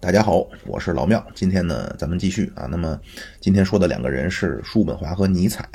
[0.00, 1.24] 大家好，我是老庙。
[1.34, 2.66] 今天呢，咱们继续啊。
[2.70, 2.98] 那么
[3.40, 5.68] 今天说的两个人是叔本华和尼采。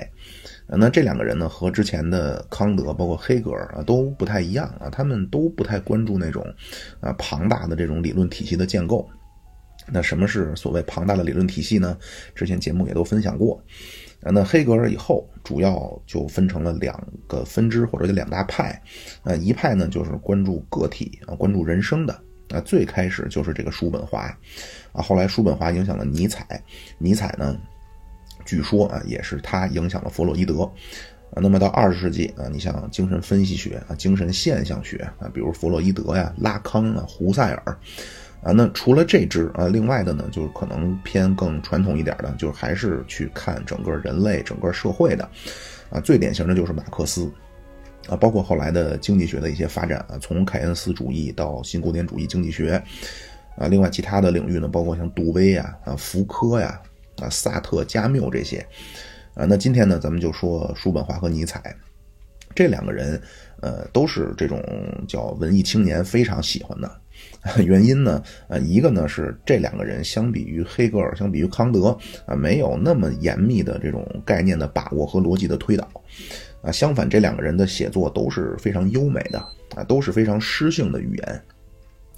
[0.66, 4.90] 那这两个人呢，和之前的康德，包括黑格尔啊，都不太一样啊。
[4.90, 6.42] 他们都不太关注那种
[7.02, 9.06] 啊庞大的这种理论体系的建构。
[9.92, 11.98] 那什么是所谓庞大的理论体系呢？
[12.34, 13.62] 之前节目也都分享过。
[14.22, 18.82] 啊，那黑格尔以后主要就分成了两个分支或者两大派。
[19.24, 22.18] 啊，一派呢就是关注个体啊，关注人生的。
[22.50, 24.22] 啊，最开始就是这个叔本华，
[24.92, 26.62] 啊，后来叔本华影响了尼采，
[26.98, 27.58] 尼采呢，
[28.46, 30.64] 据说啊，也是他影响了弗洛伊德，
[31.32, 37.78] 啊，那么到二十世纪啊，你像精神分析学啊，精神现象学啊，比如弗洛伊德呀、拉康啊、胡塞尔，
[38.44, 45.28] 啊，那除了这支啊，另外的呢，就是可能偏更传统一点的，就是还是去看整个人类、整个社会的，
[45.90, 47.32] 啊，最典型的就是马克思。
[48.08, 52.82] 啊，包括后来的经济学的一些发展啊，从凯恩斯主义到新古典主义经济学，
[53.56, 56.82] 啊，另外其他的领域呢，包括像杜威呀、啊福柯呀、
[57.22, 58.58] 啊萨特、加缪这些，
[59.36, 61.76] 啊，那今天呢，咱们就说叔本华和尼采
[62.54, 63.20] 这两个人，
[63.62, 64.62] 呃，都是这种
[65.08, 67.02] 叫文艺青年非常喜欢的，
[67.64, 75.90] 原因呢，呃，一个呢是这两个人相比于黑格尔、相比于康德啊，没有那么严密的这种概念的把握和逻辑的推导。
[76.64, 79.38] 啊，相反，这两个人的写作都是非常优美的
[79.76, 81.44] 啊，都是非常诗性的语言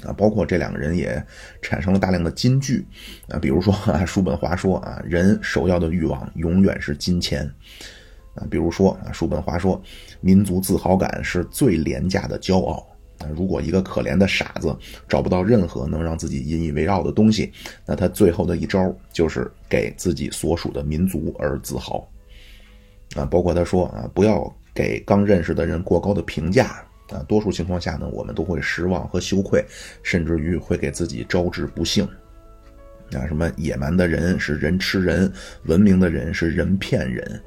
[0.03, 1.21] 啊，包括这两个人也
[1.63, 2.85] 产生了大量的金句
[3.27, 7.51] 啊，比如说啊，叔本华说啊，人首要的欲望永远是金钱
[8.35, 9.81] 啊，比如说啊，叔本华说，
[10.21, 17.51] 民族自豪感是最廉价的骄傲啊，如果一个可怜的傻子找不到任何能让自己引以为傲的东西，
[17.83, 22.07] 那他最后的一招就是给自己所属的民族而自豪。
[23.15, 27.23] 啊，包括他说啊，不要给刚认识的人过高的评价啊。
[27.27, 29.65] 多数情况下呢，我们都会失望和羞愧，
[30.03, 32.07] 甚至于会给自己招致不幸。
[33.13, 35.31] 啊，什么野蛮的人是人吃人，
[35.63, 37.41] 文明的人是人骗人。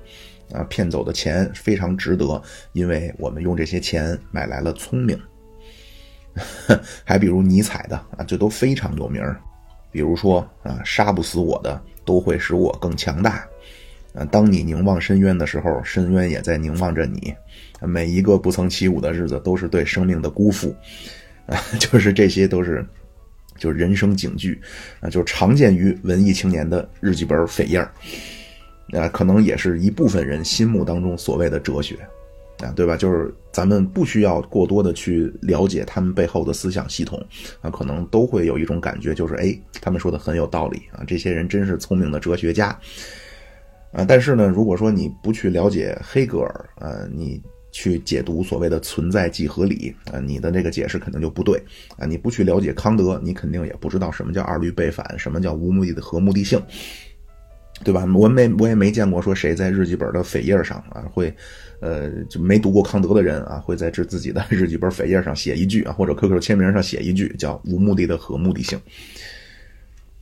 [0.52, 2.40] 啊，骗走的钱非常值得，
[2.72, 5.20] 因为我们用这些钱买来了聪明。
[7.04, 9.22] 还比如尼采的啊，这都非常有名
[9.90, 13.46] 比如说啊，杀不死我的都会使我更强大。
[14.14, 17.34] 啊，当你凝望深渊的时候，深渊也在凝望着你。
[17.80, 20.74] 每一个不曾起舞的日子，都是对生命的辜负。
[21.46, 22.84] 啊， 就是这些都是，
[23.56, 24.60] 就是人生警句，
[25.00, 27.78] 啊，就是常见于文艺青年的日记本扉页
[28.92, 31.96] 啊，可能也是一部分人心目当中所谓的哲学，
[32.58, 32.96] 啊，对吧？
[32.96, 37.18] 就是咱们不需要过多的去了解他们背后的思想系统，
[37.62, 42.78] 啊，可能都会有一种感觉，就是哎，他们说的很有道理啊，这些人真是聪明的哲学家。
[43.92, 47.40] 啊，但是呢，如果说你不去了解黑格尔，呃，你
[47.70, 51.62] 去解读所谓的存在即合理，啊，你的这个解释肯定就不对，
[51.96, 56.60] 啊，你不去了解康德，你肯定也不知道什么叫二律背反，什么叫无目的的和目的性，
[57.84, 58.06] 对吧？
[58.14, 61.34] 我没我也没见过说谁在日记本的扉页上啊会，
[61.80, 68.78] 呃，就没读过康德的人啊会在这自己的 日记本扉页上写一句啊，或者 QQ 签名上写一句叫无目的的和目的性。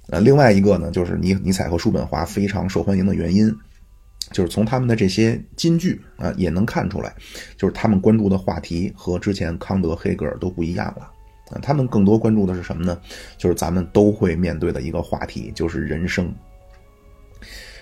[0.09, 3.53] 呃，另外一个呢，就是尼尼采和叔本华非常受欢迎的原因，
[4.31, 7.13] 就是从他们的这些金句啊，也能看出来，
[7.57, 11.11] 就是他们关注的话题和之前康德、黑格尔都不一样了
[11.51, 11.59] 啊。
[11.61, 12.97] 他们更多关注的是什么呢？
[13.37, 16.33] 就是咱们都会面对的一个话题，就是人生，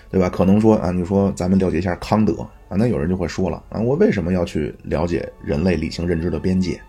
[0.09, 0.27] 对吧？
[0.27, 2.33] 可能说啊，你说咱们了解一下康德
[2.69, 6.81] 啊，那有人就会说了啊，我为什么要去了解人类理性认知的边界，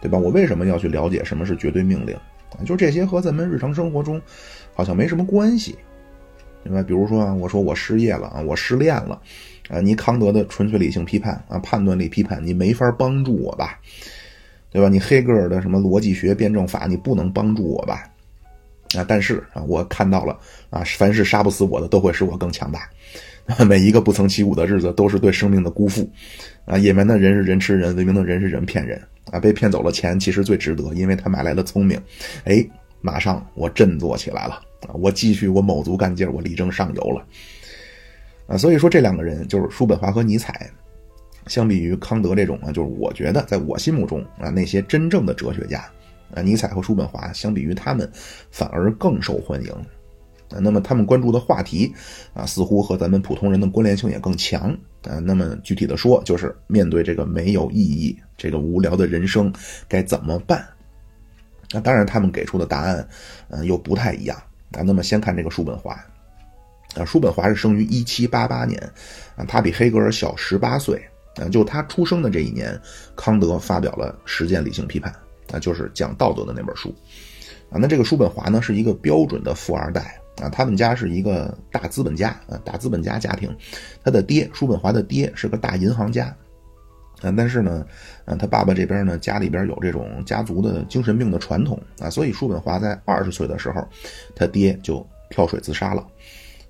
[0.00, 0.16] 对吧？
[0.16, 2.16] 我为什么要去了解什么是绝对命令？
[2.64, 4.20] 就这些和咱们日常生活中
[4.74, 5.76] 好像没什么关系，
[6.64, 6.82] 对吧？
[6.82, 9.20] 比如说啊，我说我失业了啊，我失恋了，
[9.68, 13.78] 啊，你康德的纯粹理性批判啊，判断力批判，你没法帮助我吧，
[14.70, 14.88] 对吧？
[14.88, 18.04] 你黑格尔的什么逻辑学辩证法，你不能帮助我吧？
[18.96, 20.38] 啊，但是啊，我看到了
[20.70, 22.88] 啊，凡是杀不死我的，都会使我更强大。
[23.66, 26.08] 每一个不曾起舞的日子，都是对生命的辜负。
[26.64, 29.00] 啊，野蛮的人是人吃人，文明的人是人骗人。
[29.30, 32.00] 啊，被骗走了钱，其实最值得，因为他买来了聪明。
[32.44, 32.66] 哎，
[33.00, 34.54] 马上我振作起来了
[34.88, 34.94] 啊！
[34.94, 37.24] 我继续我卯足干劲儿我力争上游了。
[38.46, 40.68] 啊，所以说这两个人就是叔本华和尼采，
[41.46, 45.84] 相比于康德这种啊，就是我觉得在我心目中啊，那些真正的哲学家
[46.34, 48.10] 啊，尼采和叔本华相比于他们，
[48.50, 49.72] 反而更受欢迎。
[50.50, 51.94] 啊，那么他们关注的话题
[52.34, 54.76] 啊，似乎和咱们普通人的关联性也更强。
[55.08, 59.50] 啊，那么具体的说，就是面对这个没有意义、这个无聊的人生，
[59.88, 60.62] 该怎么办？
[61.72, 63.08] 那当然，他们给出的答案，
[63.48, 64.36] 嗯，又不太一样。
[64.72, 65.92] 啊，那么先看这个叔本华。
[66.96, 68.78] 啊，叔本华是生于一七八八年，
[69.36, 71.00] 啊，他比黑格尔小十八岁。
[71.36, 72.78] 啊，就他出生的这一年，
[73.16, 75.10] 康德发表了《实践理性批判》，
[75.56, 76.94] 啊，就是讲道德的那本书。
[77.70, 77.78] 啊。
[77.80, 83.54] 那这个叔本华呢是一个标准的富二代啊，他们家是一个大资本家啊，大资本家家庭，
[84.02, 86.34] 他的爹叔本华的爹是个大银行家。
[87.22, 87.86] 啊，但是呢，
[88.24, 93.86] 啊，他爸爸这边呢，家里边有这种家族的精神病的传统啊，所以叔本华在二十岁的时候，
[94.34, 96.06] 他爹就跳水自杀了，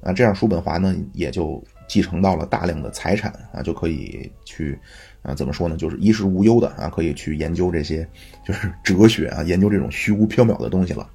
[0.02, 4.76] 啊，这样叔本华呢也就继承到了大量的财产啊，就可以去
[5.22, 8.04] 啊，怎么说呢，就是衣食无忧的啊，可以去研究这些
[8.44, 11.08] 就是哲学啊，研究这种虚无缥缈的东西了。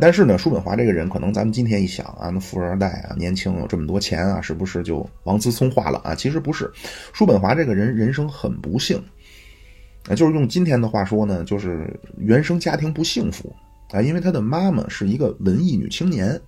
[0.00, 6.14] 但是呢，叔本华这个人，可能咱们今天一想啊，那富二代啊，年轻有这么多钱啊，是不是就王思聪化了啊？
[6.14, 6.70] 其实不是，
[7.12, 8.96] 叔本华这个人人生很不幸，
[10.08, 13.54] 啊，就是用今天的话说呢，就是原生家庭不幸福。
[13.90, 16.38] 啊，因为他的妈妈是一个文艺女青年。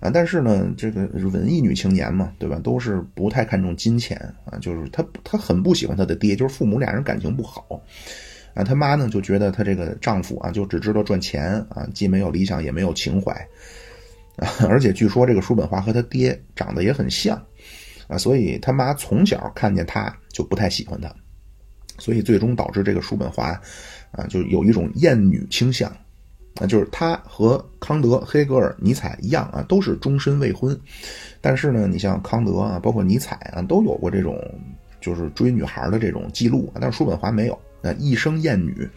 [0.00, 4.18] 啊，但是呢，这个文艺女青年嘛，对吧，都是不太看重金钱。
[4.44, 7.80] 啊，就是她她很不喜欢她的爹，就是父母俩人感情不好。
[8.54, 13.32] 啊，他妈呢就觉得她这个丈夫啊，就只知道赚钱啊，既没有理想也没有情怀，
[14.36, 17.36] 啊， 而且据说这个叔本华和他爹长得也很像，
[18.06, 21.12] 啊，所以他妈从小看见他就不太喜欢他，
[21.98, 23.60] 所以最终导致这个叔本华，
[24.12, 25.90] 啊，就有一种厌女倾向，
[26.60, 30.78] 啊，就是他和康德、黑格尔、尼采一样啊，都是终身未婚，
[31.40, 34.40] 但是呢，你像康德啊，包括尼采啊，都有过这种
[35.00, 37.58] 就是追女孩的这种记录，但是叔本华没有。
[37.86, 38.88] 那一生厌女，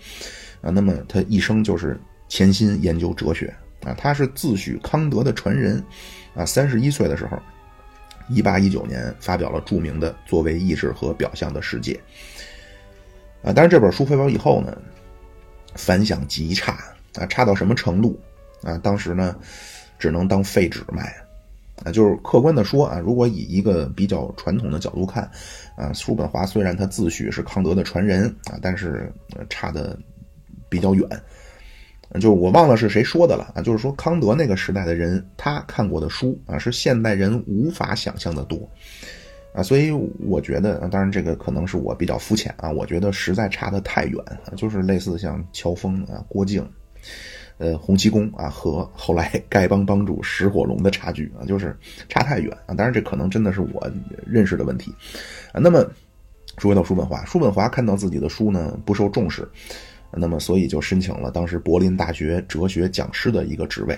[0.61, 1.99] 啊，那么他一生就是
[2.29, 3.53] 潜心研究哲学
[3.83, 5.83] 啊，他是自诩康德的传人，
[6.33, 7.37] 啊，三十一岁的时候，
[8.29, 11.99] 一八一九年发表了著名的《作为意志和表象的世界》，
[13.49, 14.77] 啊，但是这本书发表以后呢，
[15.75, 16.77] 反响极差
[17.15, 18.17] 啊，差到什么程度
[18.63, 18.77] 啊？
[18.77, 19.35] 当时呢，
[19.99, 21.13] 只能当废纸卖。
[21.83, 25.29] 啊，就是客观的说啊，如果以一个比较传统的角度看，
[25.75, 29.12] 啊，叔本华虽然他自诩是康德的传人啊，但是
[29.50, 29.97] 差的
[30.69, 31.07] 比较远。
[32.13, 38.57] 就是我忘了是谁说的了啊，就是说康德那个时代的人，他看过的书啊，是现代人无法想象的多
[39.53, 46.65] 啊，所以我觉得，当然这个可能是我比较肤浅啊，我觉得实在差得太远啊，就是类似像乔峰啊、郭靖。
[47.57, 51.75] 呃，洪七公啊和后来丐帮帮主石火龙的差距啊，就是
[52.07, 52.75] 差太远啊。
[52.75, 53.92] 当然，这可能真的是我
[54.25, 54.94] 认识的问题
[55.51, 55.59] 啊。
[55.59, 55.80] 那么
[56.59, 59.48] 说回到叔本华，叔本华看到自己的书呢不受重视，
[60.12, 63.98] 那么所以就申请了当时柏林大学哲学讲师的一个职位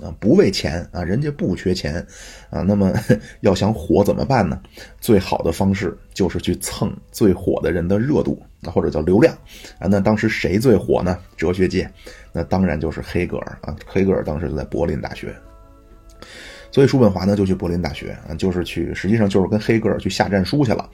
[0.00, 2.06] 啊，不为钱啊，人家不缺钱
[2.50, 2.60] 啊。
[2.62, 2.92] 那么
[3.40, 4.60] 要想火怎么办呢？
[5.00, 9.34] 最好的方式就是去蹭最火的人的热度或者叫流量
[9.78, 9.88] 啊。
[9.90, 11.18] 那当时谁最火呢？
[11.36, 11.90] 哲学界。
[12.32, 15.34] 那当然就是黑格尔啊，黑格尔当时就在柏林大学，
[16.70, 20.90] 所以叔本华呢就去柏林大学啊，就是去，实际上就是跟黑格尔去下战书去了，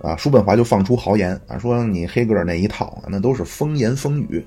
[0.00, 4.44] 啊，叔本华就放出豪言啊，说你黑格尔那一套那都是风言风语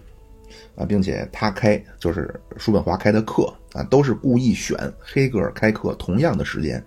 [0.75, 6.81] 啊，并且他开就是叔本华开的课啊，都是故意选黑格尔开课同样的时间，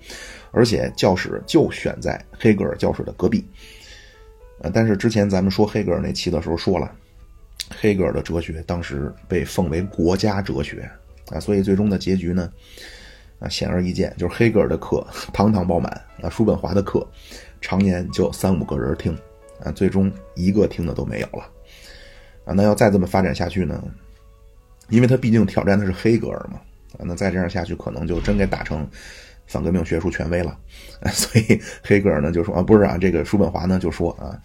[0.53, 3.47] 而且教室就选在黑格尔教室的隔壁，
[4.61, 6.91] 呃，但是之前咱们说黑格尔那期的时候说了。
[7.79, 10.91] 黑格尔的哲学当时被奉为国家哲学
[11.29, 12.51] 啊，所以最终的结局呢，
[13.41, 17.07] 啊显而易见，就是黑格尔的课堂堂爆满啊，叔本华的课
[17.61, 19.15] 常年就三五个人听
[19.63, 21.47] 啊，最终一个听的都没有了
[22.47, 22.55] 啊。
[22.55, 23.85] 那要再这么发展下去呢，
[24.89, 26.59] 因为他毕竟挑战的是黑格尔嘛
[26.99, 28.89] 啊，那再这样下去可能就真给打成
[29.49, 30.57] 反革命学术权威了。
[31.11, 34.41] 所以黑格尔呢就说啊，不是啊，这个叔本华呢就说啊。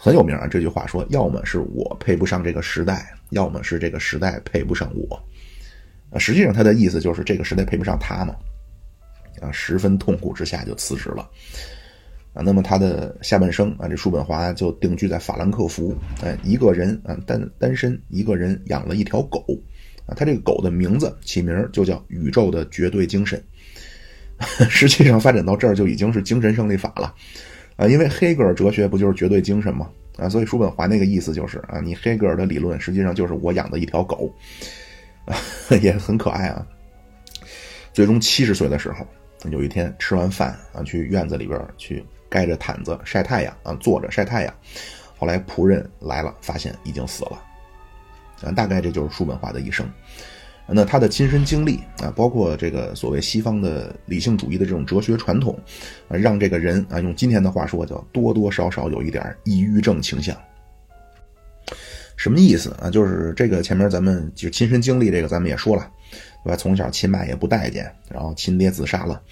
[0.00, 5.20] 很有名啊，这句话说，要么是我配不上这个时代，要么是这个时代配不上我。
[6.10, 8.32] 啊，实际上他的意思就是这个时代配不上他嘛。
[9.40, 11.28] 啊，十分痛苦之下就辞职了。
[12.32, 19.44] 啊，那么他的下半生啊，这叔本华就定居在法兰克福，哎，一个人啊，单单身，一个人养了一条狗。
[20.06, 23.42] 啊，他这个狗的名字起名就叫宇宙的绝对精神。
[24.70, 27.14] 实际上发展到这儿就已经是精神胜利法了。
[27.76, 29.88] 啊，因为黑格尔哲学不就是绝对精神吗？
[30.16, 34.34] 啊，所以叔本华那个意思就是啊，你黑格尔的理论实际上就是我养的一条狗，
[35.26, 35.36] 啊，
[35.80, 36.66] 也很可爱啊。
[37.92, 39.06] 最终七十岁的时候，
[39.50, 44.54] 有一天吃完饭啊，去院子里边去盖着毯子晒太阳啊，坐着晒太阳。
[45.16, 47.42] 后来仆人来了，发现已经死了。
[48.42, 49.88] 啊，大概这就是叔本华的一生。
[50.70, 55.58] 那他的亲身经历啊，包括这个所谓西方的理性主义的这种哲学传统，
[56.08, 60.36] 啊，让这个人啊，用今天的话说叫多多少少有一点抑郁症倾向。
[62.16, 62.90] 什么意思啊？
[62.90, 65.88] 就是这个前面咱们就亲身经历这个，咱们也说了，
[66.44, 66.56] 对吧？
[66.56, 69.22] 从小亲妈也不待见，然后亲爹自杀了，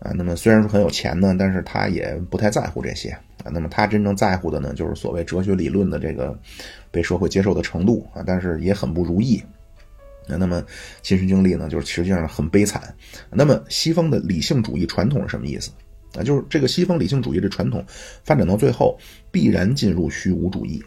[0.00, 3.10] 啊，那么虽然说很有钱呢，但是他也不太在乎这些
[3.44, 3.46] 啊。
[3.52, 6.36] 那么他真正在乎的呢，就是所谓哲学理论的这个
[6.90, 9.40] 被社会接受的程度啊，但是也很不如意
[10.26, 10.64] 那么
[11.02, 12.94] 亲身经历呢，就是实际上很悲惨。
[13.30, 15.70] 那么西方的理性主义传统是什么意思？
[16.18, 17.84] 啊，就是这个西方理性主义的传统
[18.24, 18.98] 发展到最后，
[19.30, 20.82] 必然进入虚无主义，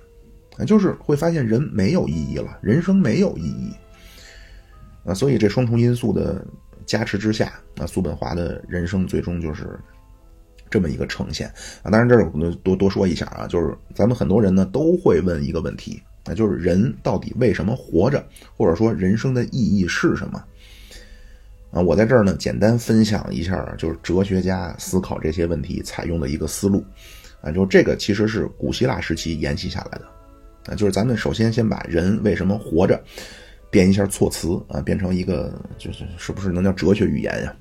[0.57, 3.71] 啊，就是会发现人没有意义了，人生没有意义。
[5.05, 6.43] 啊，所以这双重因素的
[6.85, 9.79] 加持之下，啊，叔本华的人生最终就是
[10.69, 11.47] 这么一个呈现。
[11.83, 16.01] 啊，当然这儿我多多说一下啊，就是咱们很多人呢都会问一个问题。
[16.29, 18.23] 那就是人到底为什么活着，
[18.55, 20.43] 或者说人生的意义是什么？
[21.71, 26.85] 啊，我在这儿呢，简单分享一下，就是哲学家思考这些问题采用的一个思路。
[27.41, 30.05] 啊，就这个其实是古希腊时期沿袭下来的。
[30.71, 33.01] 啊，就是咱们首先先把人为什么活着
[33.71, 37.55] 变一下措辞啊，变成一个就是是不是能叫哲学语言呀？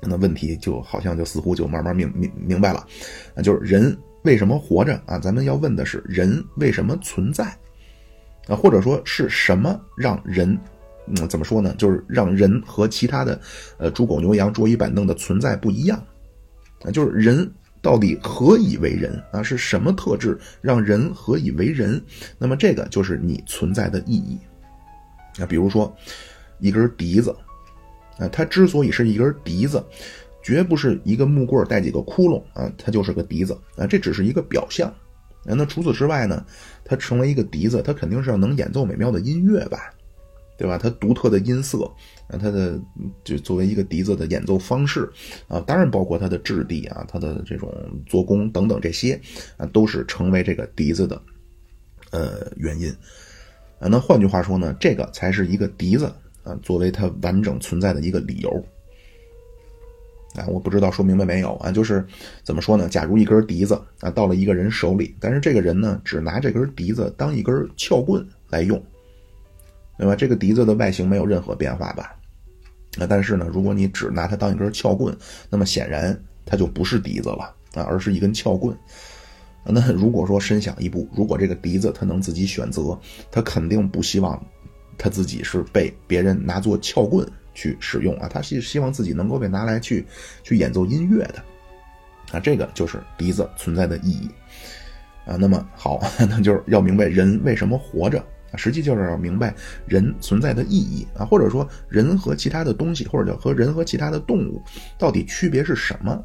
[0.00, 2.84] 那问题就好像就似乎就慢慢明明明白了。
[3.36, 5.18] 啊，就是人为什么活着啊？
[5.18, 7.56] 咱们要问的是人为什么存在？
[8.48, 10.58] 啊，或者说是什么让人，
[11.06, 11.74] 嗯，怎么说呢？
[11.78, 13.40] 就是让人和其他的，
[13.78, 16.02] 呃，猪狗牛羊桌椅板凳的存在不一样，
[16.84, 17.48] 啊，就是人
[17.80, 19.42] 到底何以为人啊？
[19.42, 22.02] 是什么特质让人何以为人？
[22.38, 24.38] 那么这个就是你存在的意义。
[25.40, 25.94] 啊，比如说
[26.58, 27.34] 一根笛子，
[28.18, 29.84] 啊，它之所以是一根笛子，
[30.42, 34.88] 绝不是一个木棍带几个窟窿啊，它就是个笛子啊，这只是一个表象。
[35.44, 36.44] 啊那除此之外呢？
[36.84, 39.92] 它成为一个笛子，它肯定是要能演奏美妙的音乐吧，
[40.56, 40.78] 对吧？
[40.78, 41.90] 它独特的音色
[42.28, 42.80] 啊，它的
[43.24, 45.10] 就作为一个笛子的演奏方式
[45.48, 47.72] 啊，当然包括它的质地啊，它的这种
[48.06, 49.20] 做工等等这些
[49.56, 51.20] 啊，都是成为这个笛子的
[52.10, 52.90] 呃原因
[53.78, 53.88] 啊。
[53.88, 56.12] 那换句话说呢，这个才是一个笛子
[56.42, 58.64] 啊，作为它完整存在的一个理由。
[60.34, 61.70] 啊，我不知道说明白没有啊？
[61.70, 62.04] 就是
[62.42, 62.88] 怎么说呢？
[62.88, 68.82] 假如一根笛子啊到了一个人手里，但是这个人呢只拿这根笛子当一根撬棍来用，
[69.98, 70.16] 对吧？
[70.16, 72.14] 这个笛子的外形没有任何变化吧？
[72.98, 75.16] 啊，但是呢，如果你只拿它当一根撬棍，
[75.50, 78.76] 那么显然它就不是笛子了啊，而是一根撬棍。
[79.64, 82.98] 那如果说深想一步，如果这个笛子它能自己选择，
[83.30, 84.44] 它肯定不希望
[84.98, 87.24] 它自己是被别人拿作撬棍。
[87.54, 90.06] 去使用啊，他是希望自己能够被拿来去
[90.42, 91.42] 去演奏音乐的，
[92.32, 94.28] 啊，这个就是笛子存在的意义
[95.24, 95.36] 啊。
[95.38, 98.24] 那么好， 那就是要明白人为什么活着，
[98.56, 99.54] 实际就是要明白
[99.86, 104.62] 人存在的意义啊，或者说人和其他的东西，或者叫和人和其他的动物
[104.98, 106.22] 到底区别是什么？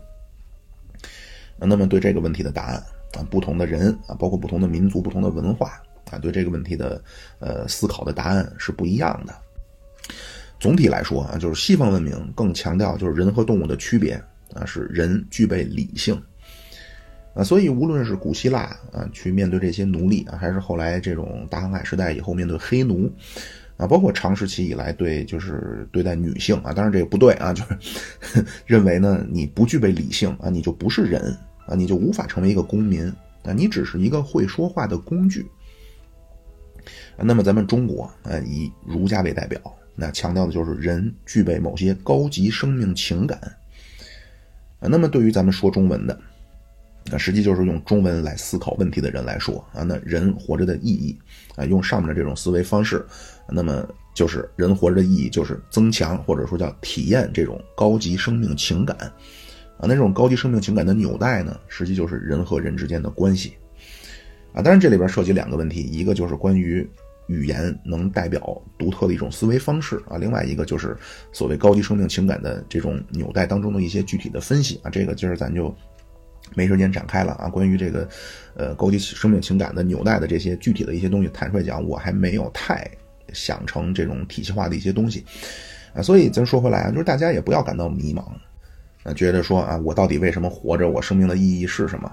[1.59, 2.75] 那么对这个问题的答案
[3.17, 5.81] 啊，不同的人啊，包括不同的民族、不同的文化
[6.11, 7.03] 啊，对这个问题的
[7.39, 9.33] 呃思考的答案是不一样的。
[10.59, 14.13] 总体来说啊，就是西方文明更强调就是人和动物的区别
[14.53, 16.19] 啊，是人具备理性
[17.35, 23.11] 啊，所以无论是古希腊啊，去面对这些奴隶啊，还是后来这种大航海时代以后面对黑奴
[23.77, 31.37] 啊，包括长时期以来对就是对待女性啊，当然这个不对啊，就是 认为呢你不具备理性啊，你就不是人
[31.67, 33.07] 啊，你就无法成为一个公民
[33.43, 35.45] 啊，你只是一个会说话的工具。
[37.19, 39.61] 那么咱们中国啊，以儒家为代表。
[39.99, 43.39] 那强调的就是人具备某些高级生命情感
[44.79, 44.87] 啊。
[44.87, 46.13] 那么对于咱们说中文的，
[47.11, 51.17] 啊实际就是用中文来思考问题的人来说啊，那人活着的意义
[51.55, 53.03] 啊，用上面的这种思维方式，
[53.49, 58.95] 那么就是人活着的意义就是增强或者说叫体验这种高级生命情感
[59.79, 59.81] 啊。
[59.81, 63.53] 那这种高级生命情感的纽带呢，实际就是人和人之间的关系
[64.53, 64.61] 啊。
[64.61, 66.87] 当然这里边涉及两个问题，一个就是关于。
[67.27, 70.97] 语言能代表独特的一种思维方式啊，另外一个就是
[71.31, 75.75] 所谓高级生命情感的这种纽带当中的一些具体的分析啊，这个今儿咱就
[76.55, 77.49] 没时间展开了啊。
[77.49, 78.07] 关于这个
[78.55, 82.89] 呃高级生命情感的纽带的这些具体的一些东西，坦率讲，我还没有太
[83.33, 85.25] 想成这种体系化的一些东西
[85.93, 86.01] 啊。
[86.01, 88.21] 所以咱说回来啊，就是大家也不要感到迷茫
[89.03, 90.89] 啊，觉得说啊，我到底为什么活着？
[90.89, 92.09] 我生命的意义是什么？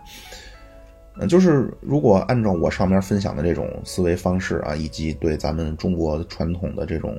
[1.16, 7.16] 嗯，就是如果按照我上面分享的这种思维方式啊，以及对咱们中国传统的这种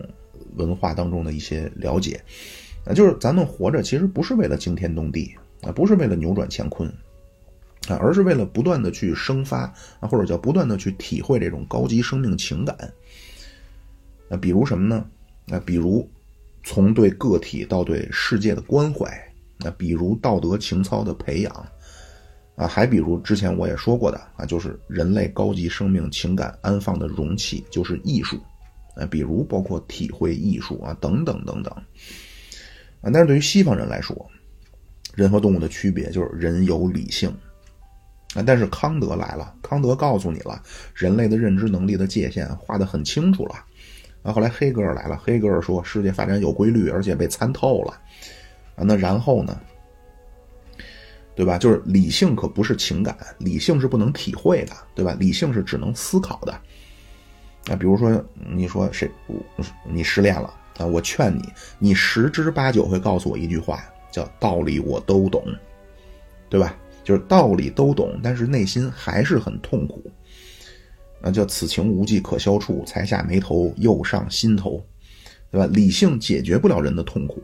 [0.56, 2.22] 文化当中的一些了解，
[2.86, 6.90] 啊，就是咱们活着其实不是为了惊天动地啊，不是为了扭转乾坤
[7.88, 9.62] 啊，而是为了不断的去生发
[10.02, 12.76] 啊，或者叫不断的去体会这种高级生命情感。
[14.28, 15.06] 那比如什么呢？
[15.46, 16.06] 那比如
[16.64, 19.08] 从对个体到对世界的关怀，
[19.60, 21.66] 那比如道德情操的培养。
[22.56, 28.40] 啊，还比如之前我也说过的啊，就是人类高级生命情感安放的容器就是艺术，
[28.96, 31.74] 啊，比如包括体会艺术啊，等等等等，
[33.02, 34.16] 啊，但是对于西方人来说，
[35.16, 37.30] 人和动物的区别就是人有理性，
[38.36, 43.56] 啊，但是康德来了，康德告诉你了，人类的认知能力的界限画得很清楚了，
[44.24, 48.00] 啊，后来黑格尔来了，黑格尔说世界发展有规律，而且被参透了。
[48.76, 49.60] 啊，那然后呢？
[51.36, 51.58] 对吧？
[51.58, 55.16] 就是理性可不是情感，理性是不能体会的，对吧？
[55.20, 56.58] 理性是只能思考的。
[57.66, 59.10] 那，比如说你说谁，
[59.84, 60.86] 你失恋了啊？
[60.86, 61.44] 我劝你，
[61.78, 65.44] 你十之八九会告诉我一句话，叫道理我都懂，
[66.48, 66.76] 对吧？
[67.04, 70.10] 就是道理都懂，但是内心还是很痛苦。
[71.22, 74.84] 啊，叫此情无计可消处，才下眉头，又上心头，
[75.52, 75.68] 对吧？
[75.74, 77.44] 理性解决不了人的痛苦。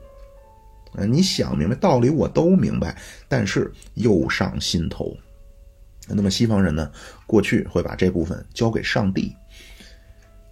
[0.94, 5.16] 呃，你想明白道理，我都明白，但是又上心头。
[6.08, 6.92] 那么西方人呢，
[7.26, 9.34] 过去会把这部分交给上帝。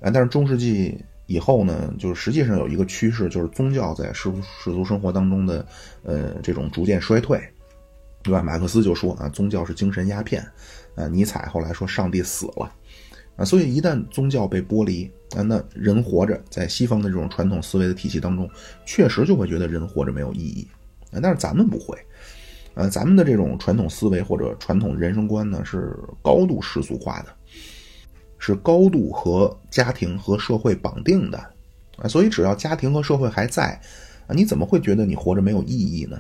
[0.02, 5.66] 啊，但是中世纪以后呢，就是实际上有一个趋势，就是宗教在世世俗生活当中的，
[6.04, 7.42] 呃，这种逐渐衰退，
[8.24, 8.42] 对吧？
[8.42, 10.42] 马克思就说啊，宗教是精神鸦片。
[10.96, 12.72] 啊，尼采后来说上帝死了。
[13.40, 18.50] 啊，所以一旦宗教被剥离，啊，那人活着在西方的这种传统思维的体系当中，
[18.86, 20.68] 确实就会觉得人活着没有意义。
[21.12, 21.98] 啊，但是咱们不会，
[22.74, 27.34] 呃，咱们的这种传统思维或者传统人生观呢，是高度世俗化的，
[28.38, 31.38] 是高度和家庭和社会绑定的。
[31.98, 33.80] 啊，所以只要家庭和社会还在，
[34.28, 36.20] 啊，你怎么会觉得你活着没有意义呢？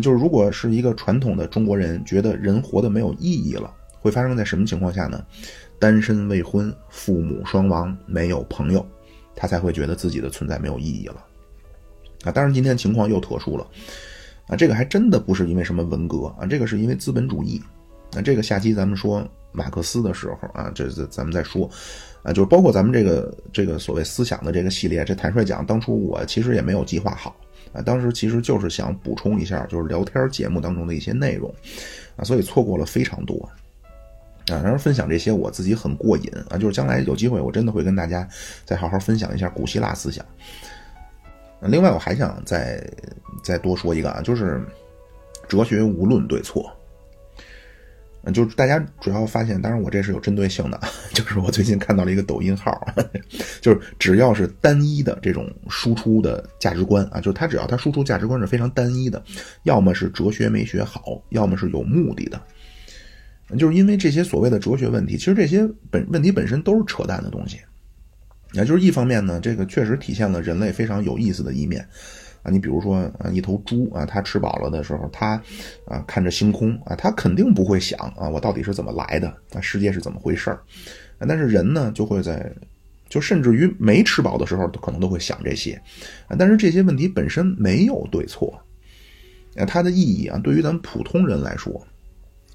[0.00, 5.26] 就是如果是一个传统的中国人觉得人活得没有意义了，会发生在什么情况下呢？
[5.80, 8.86] 单身未婚，父母双亡，没有朋友，
[9.34, 11.24] 他才会觉得自己的存在没有意义了。
[12.24, 13.66] 啊，当然今天情况又特殊了，
[14.46, 17.60] 啊，这个还真的不是因为什么文革啊，这个是因为资本主义。
[18.12, 21.70] 那这个下期咱们说马克思的时候啊，这这咱们再说，
[22.22, 27.34] 啊，就是包括咱们这个这个所谓思想的这个系列，这坦率讲，当初我其实也没有计划好
[27.72, 31.48] 啊，当时其实就是想补充一下，就是聊天节目当中的一些内容，
[32.16, 33.48] 啊，所以错过了非常多。
[34.52, 38.28] 啊，然后分享这些我自己很过瘾啊，就是将来有机会我真的会跟大家
[38.64, 40.24] 再好好分享一下古希腊思想。
[41.62, 42.82] 另外我还想再
[43.42, 44.60] 再多说一个啊，就是
[45.48, 46.70] 哲学无论对错。
[48.22, 50.78] 嗯，就是大家主要发现，当然我这是有针对性的，
[51.14, 52.86] 就是我最近看到了一个抖音号，
[53.62, 59.22] 就是只要是单一的这种输出的价值观啊，就是他只要他输出价值观是非常单一的，
[59.62, 62.38] 要么是哲学没学好，要么是有目的的。
[63.58, 67.58] 就是因为这些所谓的哲学问题，其实这些本问题本身都是扯淡的东西。
[68.52, 71.80] 也就是一方面呢，这个确实体现了人类非常有意思的一面
[72.42, 72.50] 啊。
[72.50, 75.40] 你比如说啊，一头猪啊，它吃饱了的时候，它
[75.86, 80.60] 啊看着星空啊，它肯定不会想啊，我到底是怎么来的啊，世界是怎么回事儿。
[81.20, 82.52] 但是人呢，就会在
[83.08, 85.80] 就甚至于没吃饱的时候，可能都会想这些
[86.26, 86.34] 啊。
[86.36, 88.52] 但是这些问题本身没有对错
[89.54, 91.86] 啊，它的意义啊，对于咱们普通人来说。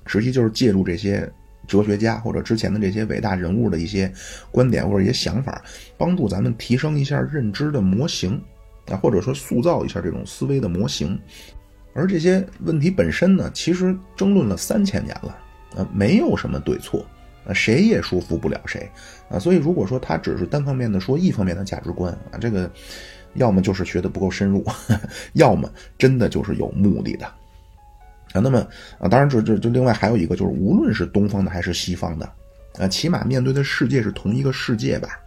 [0.06, 1.30] 实际就是借助这些
[1.68, 4.12] 哲学家或者之前的这些伟大人物的一些
[4.52, 5.62] 观点或者一些想法，
[5.98, 8.42] 帮助咱们提升一下认知的模型
[8.88, 11.20] 啊，或者说塑造一下这种思维的模型。
[11.94, 15.38] 而这些问题本身呢，其实争论了三千年了
[15.78, 17.06] 啊，没有什么对错
[17.48, 18.90] 啊，谁也说服不了谁
[19.30, 19.40] 啊。
[19.40, 22.70] 所以如果说他只是单方面的说一方面的价值观啊，这个
[23.36, 24.64] 要么就是学的不够深入，
[25.34, 27.26] 要么真的就是有目的的。
[28.36, 28.60] 啊，那么
[29.00, 32.30] 啊，当然这这这另外还有一个就是，无论是东方的还是西方的，
[32.78, 35.18] 啊，起码面对的世界是同一个世界吧，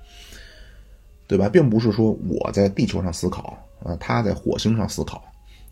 [1.27, 1.49] 对吧？
[1.49, 5.25] 并不是说我在地球上思考，啊，他在火星上思考，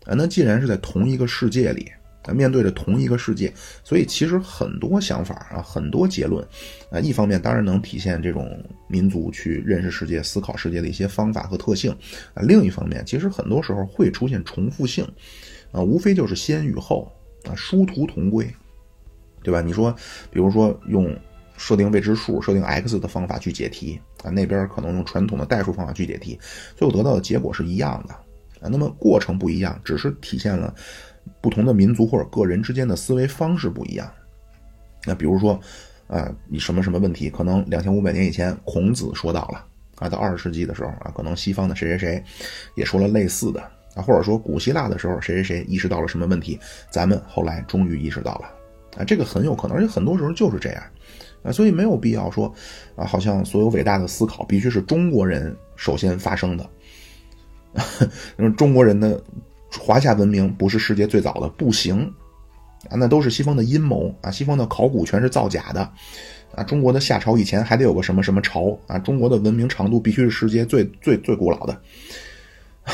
[0.05, 1.91] 啊，那既然是在同一个世界里，
[2.23, 6.43] 啊，面对着同一个世界，所以其实很多想法啊，很多结论，
[6.89, 11.91] 啊，一方面当然能体现这种民族去认识世界、思考世界的一些方法和特性，
[12.33, 15.07] 啊，另一方面其实很多时候会出现重复性，
[15.71, 17.11] 啊，无非就是先与后。
[17.47, 18.47] 啊，殊途同归，
[19.41, 19.61] 对吧？
[19.61, 19.95] 你说，
[20.29, 21.15] 比如说用
[21.57, 26.39] 设定未知数、设定 x 的方法去解题啊，那边可能用传统的代数方法去解题，
[26.75, 28.69] 最后得到的结果是一样的啊。
[28.69, 30.73] 那么过程不一样，只是体现了
[31.41, 34.07] 不同的民族或者个人之间的思维方式不一样。
[35.05, 35.59] 那比如说
[36.07, 42.23] 啊，你什么什么问题，可能两千五百年以前孔子说到了啊，到二十世纪的时候啊，可能西方的谁谁谁
[42.75, 43.71] 也说了类似的。
[43.97, 46.59] 啊，或者说古希腊的时候，谁谁谁意识到了什么问题，
[46.91, 50.83] 咱们后来终于意识到了，啊，这个很有可能，而且很多时候就是这样，
[51.41, 52.53] 啊，所以没有必要说，
[52.95, 56.69] 啊，好像所有伟大的思考必须是中国人首先发生的，
[58.37, 59.19] 那、啊、么中国人的
[59.71, 62.01] 华夏文明不是世界最早的，不行，
[62.89, 65.89] 啊，那都是西方的阴谋，啊，西方的考古全是造假的，
[66.53, 71.75] 啊，中国的夏朝以前还得有个什么什么朝，啊，中国的文明长度必须是世界最最最古老的。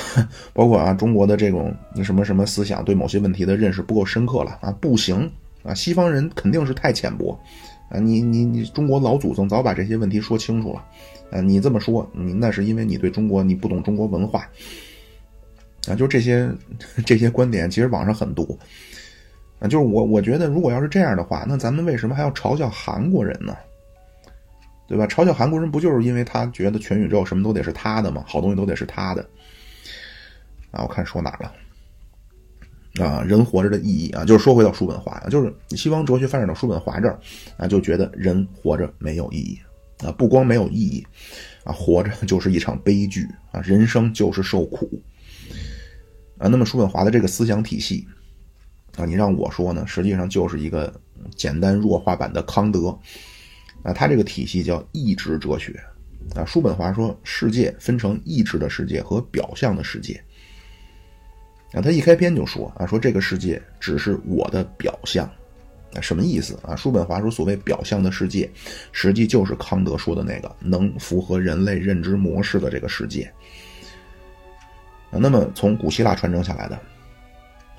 [0.53, 5.31] 包括啊，中国的这种什么什么思想对某些问题的认识不够深刻了啊，不行
[5.63, 7.39] 啊，西方人肯定是太浅薄
[7.89, 10.83] 啊，你你你，中国老祖宗早把这些问题说清楚了，
[11.31, 14.49] 啊，你这么说，你那是因为你对中国你不懂中国文化，
[15.87, 16.49] 啊，就这些
[17.05, 18.43] 这些观点，其实网上很多，
[19.59, 23.55] 啊，就是我我觉得，如果要是这样的话，那咱们为什么还要嘲笑韩国人呢？
[24.85, 25.07] 对吧？
[25.07, 28.23] 嘲笑韩国人不就是因为他觉得全宇宙什么都得是他的吗？
[28.27, 29.25] 好东西都得是他的。
[30.73, 31.53] 啊，我看说哪了？
[33.03, 37.19] 啊，人活着的意义啊，就是说回到叔本华啊，就是西方哲学发展到叔本华这儿
[37.57, 39.59] 啊，就觉得人活着没有意义
[40.05, 41.03] 啊，不光没有意义
[41.63, 45.01] 啊，活着 就是一场悲剧啊，人生就是受苦
[46.37, 46.47] 啊。
[46.47, 48.07] 那么叔本华的这个思想体系
[48.95, 50.93] 啊，你让我说呢，实际上就是一个
[51.35, 52.89] 简单弱化版的康德
[53.81, 55.79] 啊，他这个体系叫意志哲学
[56.35, 56.45] 啊。
[56.45, 60.23] 叔本华说，世界分成意志的世界和表象的世界。
[61.73, 65.25] 啊，他一开篇就说啊，说这个世界只是我的表象，
[65.93, 66.75] 啊，什么意思啊？
[66.75, 68.47] 叔本华说，所谓表象的世界，
[68.91, 73.23] 实际就是康德说的那个能符合人类认知模式的这个世界。
[75.09, 76.79] 啊，那么从古希腊传承下来的，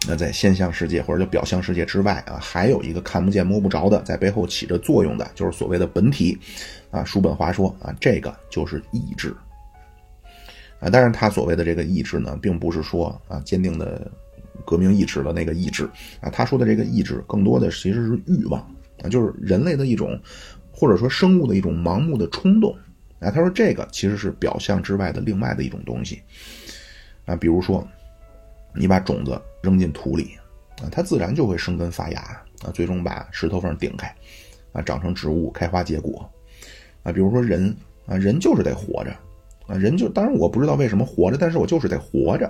[0.09, 6.37] 那在现象世界或者叫表象世界之外啊，还有一个看不见摸不着的，在背后起着作用的，就是所谓的本体。
[6.91, 9.35] 啊，叔本华说啊，这个就是意志。
[10.85, 14.11] 啊，但是他所谓的这个意志呢，并不是说啊坚定的
[14.67, 15.89] 革命意志的那个意志
[16.21, 18.61] 啊，他说的这个意志更多的其实是欲望
[19.03, 20.21] 啊，就是人类的一种
[20.71, 22.77] 或者说生物的一种盲目的冲动
[23.19, 23.31] 啊。
[23.31, 26.21] 他说这个其实是表象之外的另外的一种东西
[27.25, 27.83] 啊，比如说
[28.75, 30.37] 你把种子扔进土里
[30.83, 32.21] 啊，它自然就会生根发芽
[32.63, 34.15] 啊，最终把石头缝顶开
[34.73, 36.31] 啊，长成植物，开花结果
[37.03, 37.11] 啊。
[37.11, 39.17] 比如说人啊，人就是得活着。
[39.67, 42.47] 啊，人就当然我不知道为什么活着，但是我就是得活着，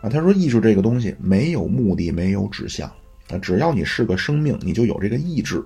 [0.00, 2.90] 啊，他说艺术这个东西没有目的，没有指向，
[3.28, 5.62] 啊，只要你是个生命，你就有这个意志，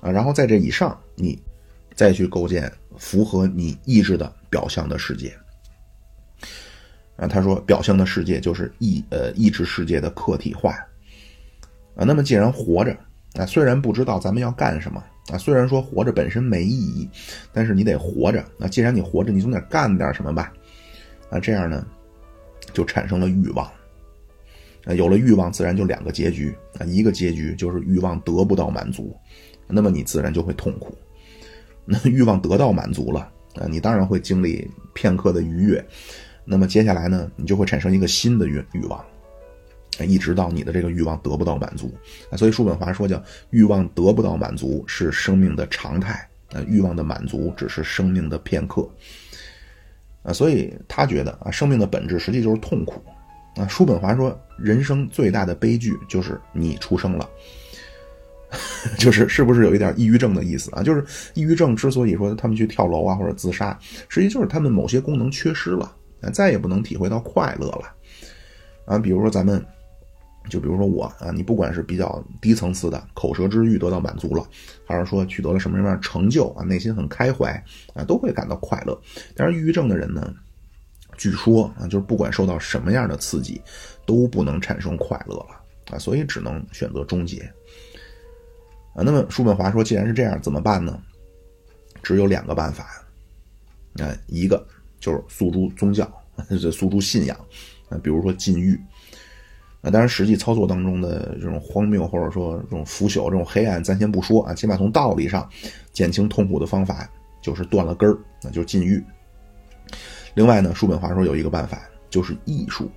[0.00, 1.36] 啊，然后在这以上，你
[1.94, 5.34] 再去构建符合你意志的表象的世界，
[7.16, 10.70] 啊，他说表象的世界就是意呃意志世界的客体化，
[11.96, 12.96] 啊，那么既然活着，
[13.34, 15.02] 啊，虽然不知道咱们要干什么。
[15.32, 17.08] 啊，虽然说活着本身没意义，
[17.52, 18.44] 但是你得活着。
[18.56, 20.52] 那既然你活着，你总得干点什么吧？
[21.30, 21.84] 啊，这样呢，
[22.72, 23.66] 就产生了欲望。
[24.84, 26.54] 啊，有了欲望，自然就两个结局。
[26.78, 29.16] 啊，一个结局就是欲望得不到满足，
[29.66, 30.96] 那么你自然就会痛苦。
[31.84, 33.20] 那欲望得到满足了，
[33.54, 35.84] 啊，你当然会经历片刻的愉悦。
[36.44, 39.04] 那么接下来呢，你就会产生一个新的欲欲望。
[40.04, 41.90] 一直到你的这个欲望得不到满足，
[42.36, 48.86] 所以叔本华说叫欲望得不到满足是生命的常态啊，欲望的满足只是生命的片刻
[50.22, 53.02] 啊，所以他觉得啊，生命的本质实际就是痛苦
[53.56, 53.66] 啊。
[53.68, 57.28] 叔本华说，人生最大的悲剧就是你出生了，
[58.98, 60.82] 就是是不是有一点抑郁症的意思啊？
[60.82, 61.04] 就是
[61.34, 63.78] 抑郁症之所以说他们去跳楼啊或者自杀，
[64.08, 67.94] 实际就是他们某些功能缺失了啊，再也不能体会到快乐了
[68.84, 69.64] 啊，比如说咱们。
[70.48, 74.46] 就比如说我啊，你不管是比较低层次的口舌之欲得到满足了，
[74.86, 77.52] 还是说取得了什么什么样的成就啊，内心很开怀
[77.94, 79.00] 啊，都会感到快乐。
[79.34, 80.32] 但是抑郁症的人呢，
[81.16, 83.60] 据说啊，就是不管受到什么样的刺激，
[84.04, 87.40] 都不能产生快乐了啊，所以只能选择终结
[88.94, 89.02] 啊。
[89.02, 91.00] 那么叔本华说，既然是这样，怎么办呢？
[92.02, 93.04] 只有两个办法
[93.98, 94.64] 啊，一个
[95.00, 96.08] 就是诉诸宗教，
[96.72, 97.36] 诉诸信仰
[97.88, 98.80] 啊，比如说禁欲。
[99.86, 104.52] 啊，当然，实际操作当中的这种荒谬，或者说这种腐朽、这种黑暗，咱先不说啊。
[104.52, 105.48] 起码从道理上
[105.92, 107.08] 减轻痛苦的方法，
[107.40, 109.00] 就是断了根儿，那就是禁欲。
[110.34, 112.90] 另外呢，叔本华说有一个办法，就是艺术。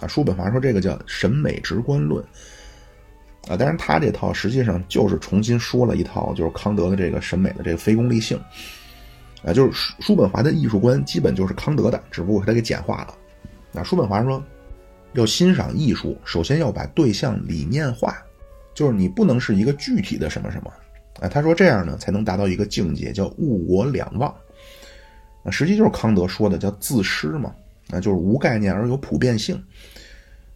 [0.00, 2.20] 啊，叔本华说这个叫审美直观论。
[3.46, 8.36] 啊，当然他这套实际上就是重新说了一套，就是康德的这个审美的这个非功利性。
[9.44, 13.14] 啊，就是叔本华的艺术观基本就是康德的，只不过他给简化了。
[13.70, 14.42] 那，叔本华说。
[15.14, 18.16] 要欣赏艺术，首先要把对象理念化，
[18.74, 20.72] 就是你不能是一个具体的什么什么，
[21.20, 24.34] 啊，他说这样呢才能达到一个境界，叫物我两忘，
[25.44, 27.54] 啊，实际就是康德说的叫自失嘛，
[27.90, 29.62] 啊，就是无概念而有普遍性，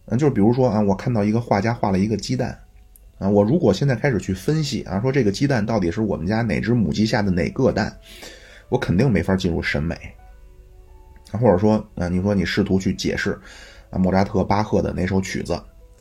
[0.05, 2.59] 啊，就是比如说啊，我看到一个画家画了一个鸡蛋，
[3.19, 7.95] 啊，我如果现在开始去分析啊，说这个鸡蛋到底是我们家哪只母鸡下的哪个蛋，
[8.69, 9.95] 我肯定没法进入审美，
[11.31, 13.39] 啊，或者说啊，你说你试图去解释。
[13.89, 15.53] 啊，莫扎特、巴赫的哪首曲子？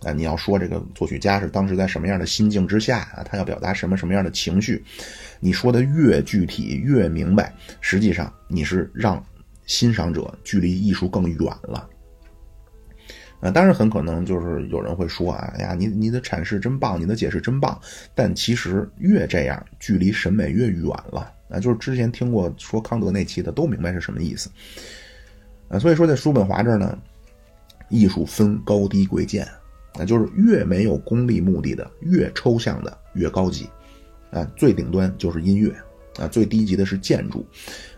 [0.03, 3.25] 啊，你要说这个作曲家是当时在什么样的心境之下啊？
[3.25, 4.85] 他要表达什么什么样的情绪？
[5.41, 9.25] 你说的越具体越明白，实际上你是让
[9.65, 11.89] 欣赏者距离艺术更远了。
[13.41, 17.79] 啊，当然很可能就是有人会说啊，哎呀，你你的阐释真棒，你的解释真棒，
[18.15, 21.33] 但其实越这样，距离审美越远了。
[21.49, 24.51] 啊，就是之前听过说康德那期的都明白是什么意思。
[25.69, 26.99] 啊，所以说在叔本华这儿呢，
[27.89, 29.47] 艺术分高低贵贱，
[29.99, 33.69] 啊，就是越没有功利目的的，越抽象的越高级，
[34.31, 35.75] 啊，最顶端就是音乐，
[36.19, 37.45] 啊，最低级的是建筑。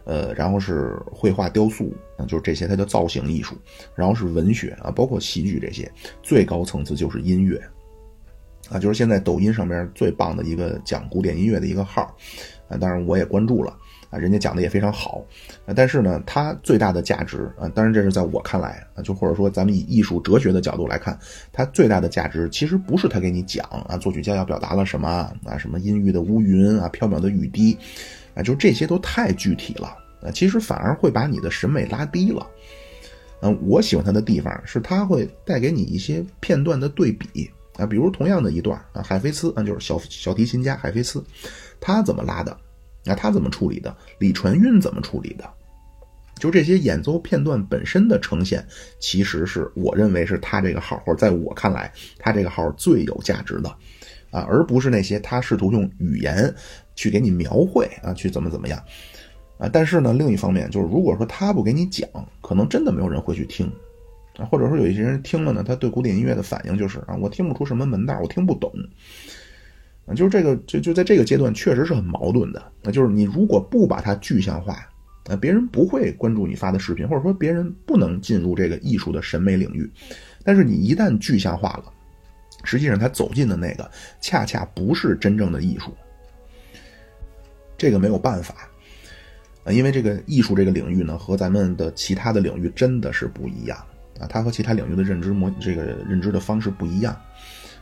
[0.05, 3.55] 呃，然后是绘画、雕塑啊，就是这些，它叫造型艺术。
[3.95, 5.91] 然后是文学啊，包括戏剧这些。
[6.23, 7.63] 最高层次就是音乐，
[8.71, 12.17] 啊，就是现在抖音上面最棒的一个讲古典音乐的一个号，
[12.69, 13.77] 啊，当然我也关注了
[14.11, 15.25] 啊，人家讲的也非常好
[15.67, 15.75] 啊。
[15.75, 21.19] 但是呢，它最大的价值啊，当然这是在我看来啊，就或者说咱们以艺术哲学的角度来看，
[21.53, 25.09] 它最大的价值其实不是他给你讲啊，作曲家要表达了什么
[25.45, 27.77] 啊，什么阴郁的乌云啊，飘渺的雨滴。
[28.35, 29.89] 啊，就这些都太具体了
[30.23, 32.47] 啊，其实反而会把你的审美拉低了。
[33.41, 41.21] 嗯，我喜欢它的地方是它会带给你一些片段的对比啊，比如同样的一段啊，海菲兹啊，就是小小提琴家海菲兹，
[41.81, 42.57] 他怎么拉的？
[43.05, 43.97] 那，他怎么处理的？
[44.19, 45.45] 李传韵怎么处理的？
[46.39, 48.65] 就这些演奏片段本身的呈现，
[49.01, 53.69] 其实是我认为是他这个号，或者在我看来，他这个号最有价值的
[54.31, 56.55] 啊，而不是那些他试图用语言。
[56.99, 58.83] 去给你描绘啊，去怎么怎么样，
[59.57, 62.09] 啊，但是呢，另一方面就是，如果说他不给你讲，
[62.43, 63.71] 可能真的没有人会去听，
[64.37, 68.73] 啊，或者说有一些人听了呢，他对古典音乐的反应就是啊，我听不出什么门道，我听不懂，
[70.15, 74.79] 就是这个就就在这个阶段确实是很矛盾的，那就是你如果不把它具象化，
[75.29, 79.91] 那，别人不会关注你发的视频，或者说别人不能进入这个艺术的审美领域，
[80.43, 81.85] 但是你一旦具象化了，
[82.65, 83.91] 实际上他走进的那个
[84.21, 85.93] 恰恰不是真正的艺术。
[87.77, 88.69] 这个没有办法，
[89.65, 93.79] 啊，因为这个艺术这个领域呢，和咱们的其他的领域真的是不一样。
[94.19, 97.17] 啊，它和其他领域的认知模这个认知的方式不一样，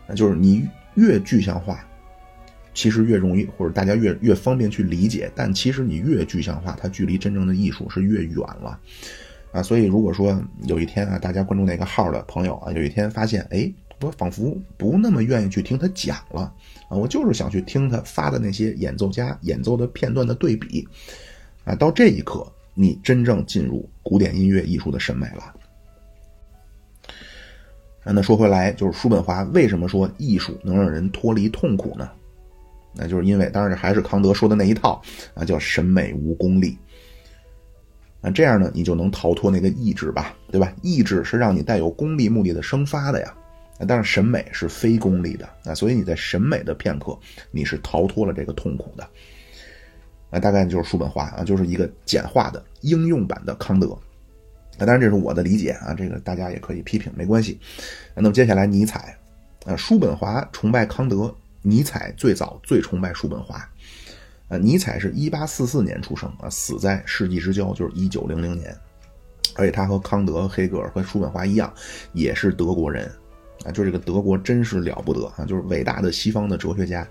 [0.06, 1.82] 那，就是你越具象化，
[2.76, 8.78] 其实越容易或者大家越越方便去理解，但其实你越具象化，它距离真正的艺术是越远了，
[9.50, 13.72] 啊，所以如果说有一天啊，大家关注哪个号的朋友啊，有一天发现，哎。
[14.02, 16.52] 我仿佛不那么愿意去听他讲了
[16.90, 20.86] 啊，我就是想去听他发的那些演奏家演奏的片段的对比
[21.64, 21.74] 啊。
[21.74, 25.54] 到这一刻，你真正进入古典音乐艺术的审美了。
[28.04, 32.10] 那说回来，就是叔本华为什么说艺术能让人脱离痛苦呢？
[32.96, 35.00] 那就是因为，当然还是康德说的那一套
[35.34, 36.76] 啊，叫审美无功利。
[38.20, 40.72] 那这样呢，你就能逃脱那个意志吧，对吧？
[40.82, 43.32] 意志是让你带有功利目的的生发的呀。
[43.86, 47.16] 但是审美是非功利的啊，所以你在审美的片刻，
[47.50, 49.06] 你是逃脱了这个痛苦的。
[50.30, 53.88] 啊，大概就是叔本华啊，就是一个简化的应用版的康德。
[54.78, 57.60] 啊，当然这是我的理解啊，这个大家也可以批评，没关系。
[58.14, 59.14] 那么接下来尼采，
[59.66, 61.32] 啊，叔本华崇拜康德，
[61.66, 63.56] 尼采最早最崇拜叔本华。
[64.48, 68.72] 啊，尼采是一八四四年出生啊，死在世纪之交，就是一九零零年。
[69.56, 71.72] 而且他和康德、黑格尔和叔本华一样，
[72.12, 73.10] 也是德国人。
[73.64, 75.44] 啊，就这个德国真是了不得啊！
[75.44, 77.08] 就是伟大的西方的哲学家，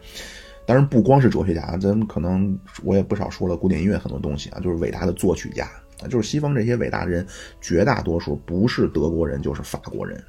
[0.65, 5.65] 当然不光是哲学家啊，咱可能我也不少说了古典音乐很多东西啊，就是伟大的作曲家
[6.01, 7.27] 啊，就是西方这些伟大的人，
[7.59, 10.23] 绝大多数不是德国人就是法国人。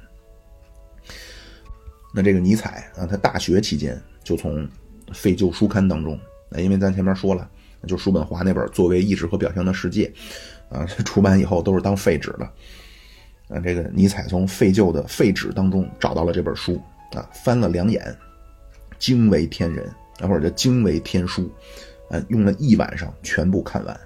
[2.13, 4.67] 那这个尼采啊，他大学期间就从
[5.13, 7.49] 废旧书刊当中，啊，因为咱前面说了，
[7.87, 10.11] 就叔本华那本《作为意志和表象的世界》，
[10.77, 12.43] 啊， 出版以后都是当废纸的。
[13.47, 16.75] 啊，这个尼采从废旧的废纸当中找到了这本书
[17.15, 18.13] 啊，翻了两眼，
[18.99, 21.49] 惊为天人，或者叫惊为天书，
[22.11, 23.97] 啊，用了一晚上全部看完。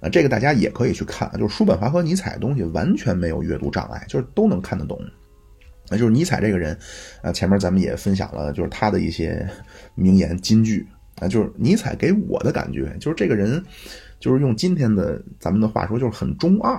[0.00, 5.00] 啊，这个大家也可以去看，就是叔本华和尼采的东西完全没有阅读障碍，就是都能看得懂。
[5.88, 6.76] 啊，就是尼采这个人，
[7.22, 9.48] 啊，前面咱们也分享了，就是他的一些
[9.94, 10.86] 名言金句
[11.20, 13.62] 啊，就是尼采给我的感觉，就是这个人，
[14.18, 16.74] 就是用今天的咱们的话说，就是很中二。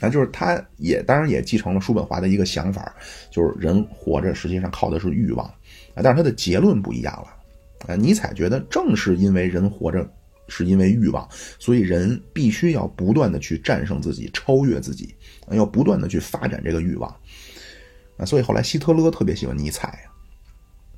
[0.00, 2.92] 啊就是他也当然也继承了叔本华的一个想法，
[3.30, 5.46] 就是人活着实际上靠的是欲望
[5.94, 7.28] 啊，但是他的结论不一样了
[7.86, 7.94] 啊。
[7.94, 10.04] 尼采觉得正是因为人活着
[10.48, 11.28] 是因为欲望，
[11.60, 15.14] 所以人必须要不断的去战胜自己，超越自己，
[15.50, 17.16] 要不断的去发展这个欲望
[18.24, 19.98] 所以后来希特勒特别喜欢尼采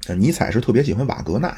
[0.09, 1.49] 啊，尼采是特别喜欢瓦格纳。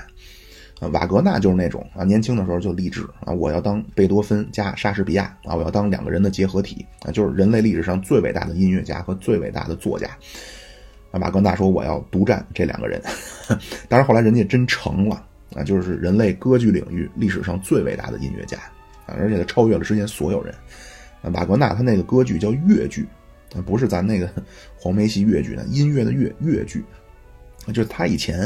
[0.78, 10.06] 啊，瓦格纳就是那种啊，年轻的时候就立志啊，我要当贝多芬加莎士比亚啊，我要当两个人的结合体啊，就是人类历史上最伟大的音乐家和最伟大的作家。
[11.12, 13.00] 啊，瓦格纳说我要独占这两个人，
[13.88, 15.24] 当然后来人家真成了
[15.54, 18.58] 啊，就是人类歌剧领域历史上最伟大的音乐家
[19.06, 20.54] 啊，而且他超越了之前所有人。
[21.32, 23.04] 瓦格纳他那个歌剧叫越剧
[23.62, 24.28] 不是咱那个
[24.76, 26.84] 黄梅戏越剧呢，音乐的乐越剧，
[27.68, 28.42] 就是他以前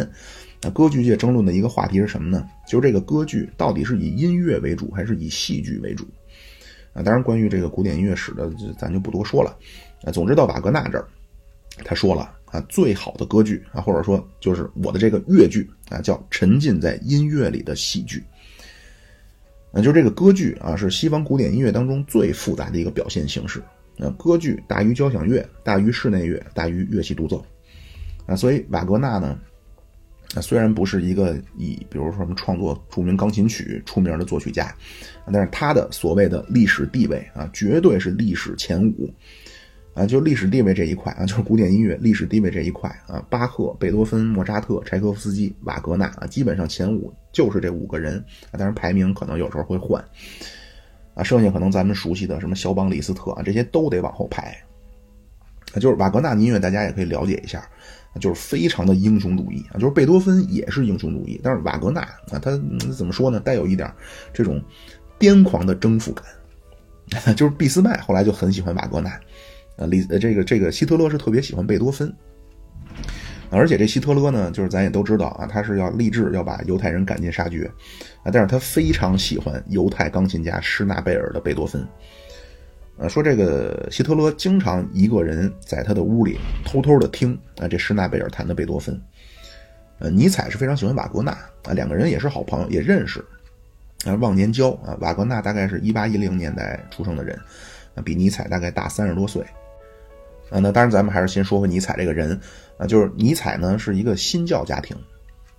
[0.62, 2.48] 啊歌剧界争论的一个话题是什么呢？
[2.68, 6.06] 就是这个歌剧到底是以音乐为主还是以戏剧为主？
[6.92, 9.56] 啊，当然关于这个古典音乐史的，咱就不多说了。
[10.02, 11.06] 啊，总之到瓦格纳这儿，
[11.84, 18.22] 他说了啊，最好的歌剧啊，或者说就是我的这个越剧啊，叫沉浸在音乐里的戏剧。
[19.72, 23.62] 那就这个歌剧啊，是西方古典音乐当中最复杂的一个表现形式。
[24.00, 27.44] 那歌剧大于交响乐，大于室内乐，大于乐器独奏。
[28.24, 29.38] 啊，所以瓦格纳呢，
[30.34, 34.74] 啊虽然不是一个以比如说什么创作著名钢琴曲出名的作曲家，
[35.30, 39.12] 但是他的所谓的历史地位啊，绝对是历史前五。
[39.92, 48.16] 啊，就历史地位这一块啊，就是古典音乐历史地位这一块啊，巴赫、贝多芬、莫扎特、柴可夫斯基、瓦格纳啊，基本上前五就是这五个人
[48.52, 50.02] 啊，当然排名可能有时候会换
[51.22, 54.56] 剩下可能咱们熟悉的什么肖邦、李斯特啊，这些都得往后排
[55.72, 57.68] 啊，就是瓦格纳音乐大家也可以了解一下，
[58.20, 62.50] 就是非常的英雄主义啊，就是贝多芬也是英雄主义，但是瓦格纳啊，他
[62.96, 63.92] 怎么说呢，带有一点
[64.32, 64.62] 这种
[65.18, 66.24] 癫狂的征服感，
[67.36, 69.10] 就是俾斯麦后来就很喜欢瓦格纳。
[69.76, 72.12] 啊，李，这个这个希特勒是特别喜欢贝多芬，
[73.48, 77.70] 而且这希特勒呢，就是咱也都知道啊，他是要立志要把犹太人赶尽杀绝
[78.22, 81.86] 啊，但是他非常喜欢犹太钢琴家施纳贝尔的贝多芬，
[82.98, 89.00] 呃，说这个希特勒经常一个人在他的屋里偷偷的听啊，这施纳贝尔弹的贝多芬，
[89.98, 91.32] 呃，尼采是非常喜欢瓦格纳
[91.64, 93.24] 啊，两个人也是好朋友，也认识。
[94.06, 97.38] 啊，忘年交啊，瓦格纳大概是一八一零年代出生的人，
[97.94, 99.42] 啊，比尼采大概大三十多岁。
[100.48, 102.40] 啊，那当然，咱们还是先说回尼采这个人。
[102.78, 104.96] 啊，就是尼采呢是一个新教家庭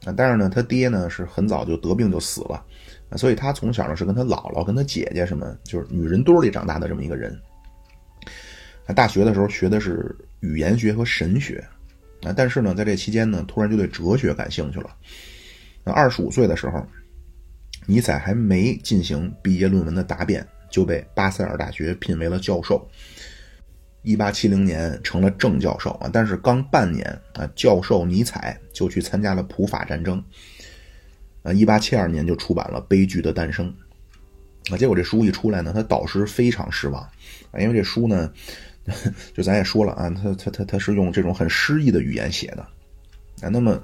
[0.06, 2.66] 啊，但是呢，他爹呢是很早就得病就死了
[3.10, 7.40] 啊，所以他从小呢是跟他姥姥、跟他姐姐什么，就是女人堆里长大的这么一个人。
[8.88, 11.64] 啊，大学的时候学的是语言学和神学
[12.24, 14.90] 啊，但是呢，在这期间呢，突然就对哲学感兴趣了。
[15.84, 16.84] 那二十五岁的时候，
[17.86, 22.88] 尼采还没进行毕业论文的答辩，就被巴塞尔大学聘为了教授。
[24.04, 30.24] 一八七零年成了正教授啊，但是刚半年啊，教授尼采就去参加了普法战争。
[31.44, 33.74] 啊，一八七二年就出版了《悲剧的诞生》
[34.74, 37.02] 啊，结果这书一出来呢，他导师非常失望
[37.50, 38.32] 啊，因为这书呢，
[39.34, 42.62] 就咱也说了啊，他他他他是用这种很诗意的语言写的
[43.42, 43.82] 啊，那么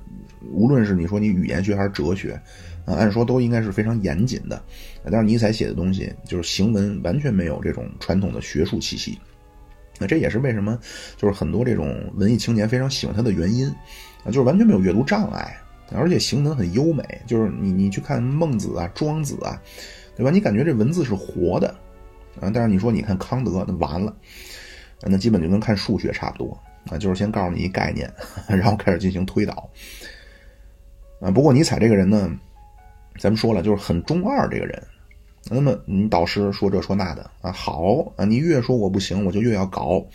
[0.52, 2.40] 无论是你说你语言学还是哲学
[2.86, 4.56] 啊，按说都应该是非常严谨的，
[5.04, 9.18] 啊但是尼采写的东西就是行文完全没有这种传统的学术气息。
[10.00, 10.78] 那这也是为什么，
[11.16, 13.68] 就是很多这种文艺青年非常喜欢他的原因，
[14.24, 15.58] 啊，就是完全没有阅读障碍，
[15.92, 17.04] 而且行文很优美。
[17.26, 19.60] 就是你你去看孟子啊、庄子啊，
[20.16, 20.30] 对吧？
[20.30, 21.70] 你感觉这文字是活的，
[22.40, 24.16] 啊，但是你说你看康德，那完了，
[25.02, 26.58] 那基本就跟看数学差不多
[26.92, 28.12] 啊，就是先告诉你一概念，
[28.48, 29.70] 然后开始进行推导。
[31.20, 32.32] 啊，不过尼采这个人呢，
[33.18, 34.84] 咱们说了，就是很中二这个人。
[35.50, 40.06] 那么你导师说这说那的啊，好啊，你越说我不行，我就越要搞，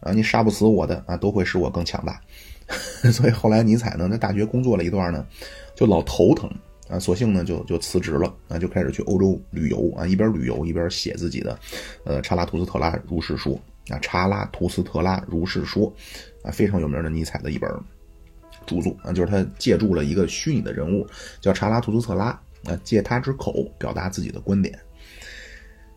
[0.00, 2.20] 啊，你杀不死我的啊，都会使我更强大。
[3.12, 5.24] 所以后来尼采呢，在大学工作了一段呢，
[5.74, 6.50] 就老头疼
[6.88, 11.58] 啊，索性呢就就辞职了啊，就开始去欧洲旅游啊，一边旅游一边写自己的
[12.04, 13.54] 呃《查拉图斯特拉如是说》
[13.94, 15.92] 啊，《查拉图斯特拉如是说》
[16.48, 17.70] 啊，非常有名的尼采的一本
[18.66, 21.06] 著作啊，就是他借助了一个虚拟的人物
[21.40, 22.40] 叫查拉图斯特拉。
[22.66, 24.78] 啊，借他之口表达自己的观点。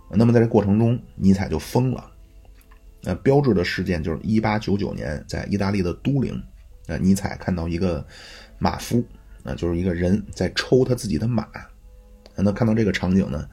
[0.10, 2.12] 那么在这过程中，尼采就疯了。
[3.04, 6.42] 那标志的事件就是一八九九年，在意大利的都灵，
[6.88, 8.06] 啊，尼采看到一个
[8.58, 9.04] 马夫，
[9.44, 11.48] 啊，就是一个人在抽他自己的马。
[12.36, 13.48] 那看到这个场景呢，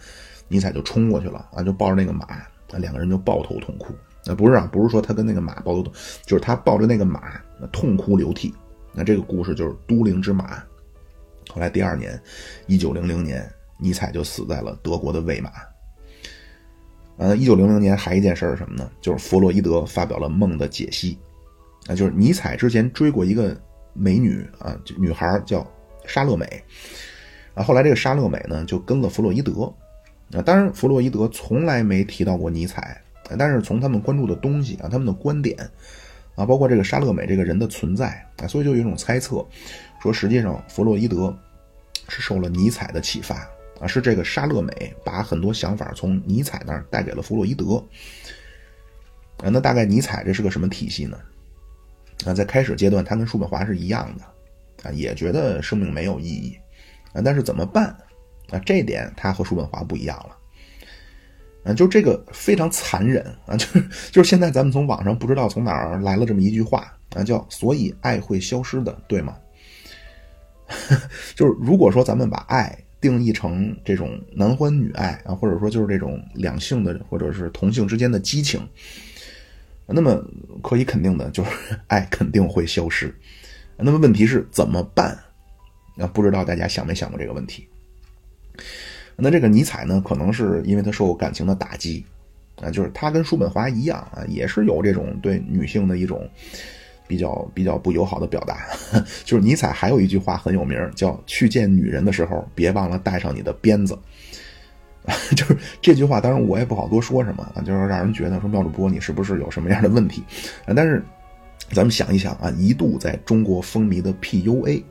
[0.46, 2.48] 尼采就冲过去了，啊，就抱着那个马，啊，
[2.78, 3.94] 两个人就抱头痛哭。
[4.24, 5.92] 那不是啊，不是说他跟那个马抱头痛，
[6.24, 7.40] 就是他抱着那个马，
[7.72, 8.54] 痛哭流涕。
[8.92, 10.62] 那这个故事就是都灵之马。
[11.48, 12.20] 后来第二年，
[12.66, 15.50] 一九零零年，尼采就死在了德国的魏玛。
[17.16, 18.90] 呃，一九零零年还一件事是什么呢？
[19.00, 21.16] 就是弗洛伊德发表了梦的解析。
[21.86, 23.56] 啊，就是尼采之前追过一个
[23.92, 25.64] 美女啊，女孩叫
[26.06, 26.64] 莎乐美。
[27.54, 29.72] 啊，后来这个莎乐美呢就跟了弗洛伊德。
[30.32, 33.00] 啊，当然弗洛伊德从来没提到过尼采，
[33.38, 35.56] 但是从他们关注的东西啊，他们的观点
[36.34, 39.46] 啊，包括这个莎乐美这个人的存在啊，所以就有一种猜测。
[40.04, 41.34] 说实际上，弗洛伊德
[42.10, 43.36] 是受了尼采的启发
[43.80, 47.82] 啊，是这个沙乐美把很多想法从尼采那儿带给了弗洛伊德
[49.38, 49.48] 啊。
[49.48, 51.18] 那大概尼采这是个什么体系呢？
[52.26, 56.54] 啊，在开始阶段，他跟叔本华是一样的啊，也觉得生命没有意义
[57.14, 57.86] 啊，但是怎么办
[58.50, 58.58] 啊？
[58.58, 60.36] 这点他和叔本华不一样了
[61.64, 69.34] 啊，就这个非常残忍啊， 就是就是现在咱们从网上不知道从哪儿来了这么一句话啊，叫“所以爱会消失的”，对吗？
[71.34, 78.60] 就是如果说咱们把爱定义成这种男欢女爱啊，或者说就是这种两性的或者是同性之间的激情，
[79.86, 80.24] 那么
[80.62, 81.50] 可以肯定的就是
[81.88, 83.14] 爱肯定会消失。
[83.76, 85.18] 那么问题是怎么办？
[85.98, 87.68] 啊，不知道大家想没想过这个问题？
[89.16, 92.04] 那这个尼采呢，可能是因为他受感情的打击，
[92.62, 96.28] 啊，就是他跟叔本华一样啊，也是有这种对女性的一种
[97.06, 98.66] 比较比较不友好的表达。
[99.24, 103.98] 就是尼采还有一句话很有名，叫“去见女人的时候，别忘了带上你的鞭子。
[105.36, 110.22] ”就是这句话，当然我也不好多说什么啊，就是让人觉得说妙主播你是不是有什么样的问题？
[110.66, 111.02] 啊，但是
[111.70, 114.82] 咱们想一想啊，一度在中国风靡的 PUA。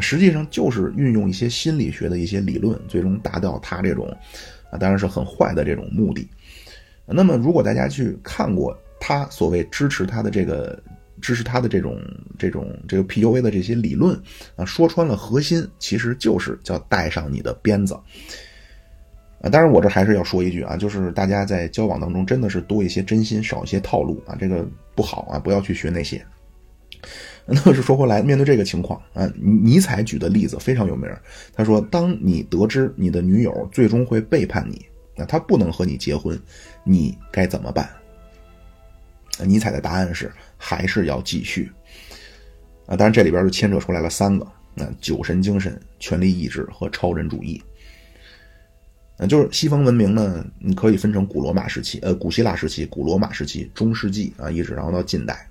[0.00, 4.08] 实际上就是运用一些心理学的一些理论，最终达到他这种
[4.70, 6.26] 啊，当然是很坏的这种目的。
[7.04, 10.82] 那么，如果大家去看过他所谓支持他的这个
[11.22, 11.98] 支持他的这种
[12.38, 14.20] 这种这个 PUA 的这些理论
[14.56, 17.94] 啊，说穿了核心其实就是叫带上你的鞭子
[19.40, 19.48] 啊。
[19.48, 26.22] 当然，我这还是要说一句啊，就是大家在交往当中真的是多一些真心，少一些套路啊，这个不好啊，不要去学那些。
[27.44, 31.10] 那是说回来，面对这个情况啊，尼采举的例子非常有名。
[31.52, 36.40] 他说：“当你得知你的女友最终会背叛你，那她不能和你结婚，
[36.84, 37.88] 你该怎么办？”
[39.44, 40.30] 尼采的答案是：
[40.64, 41.68] 还是要继续。
[42.86, 47.60] 啊，当然这里边就牵扯出来了三个：那酒神精神、权力意志和超人主义。
[49.18, 55.48] 那就是西方文明呢，你可以分成古罗马时期、呃古希腊时期、古罗马时期、中世纪啊，一直然后到近代。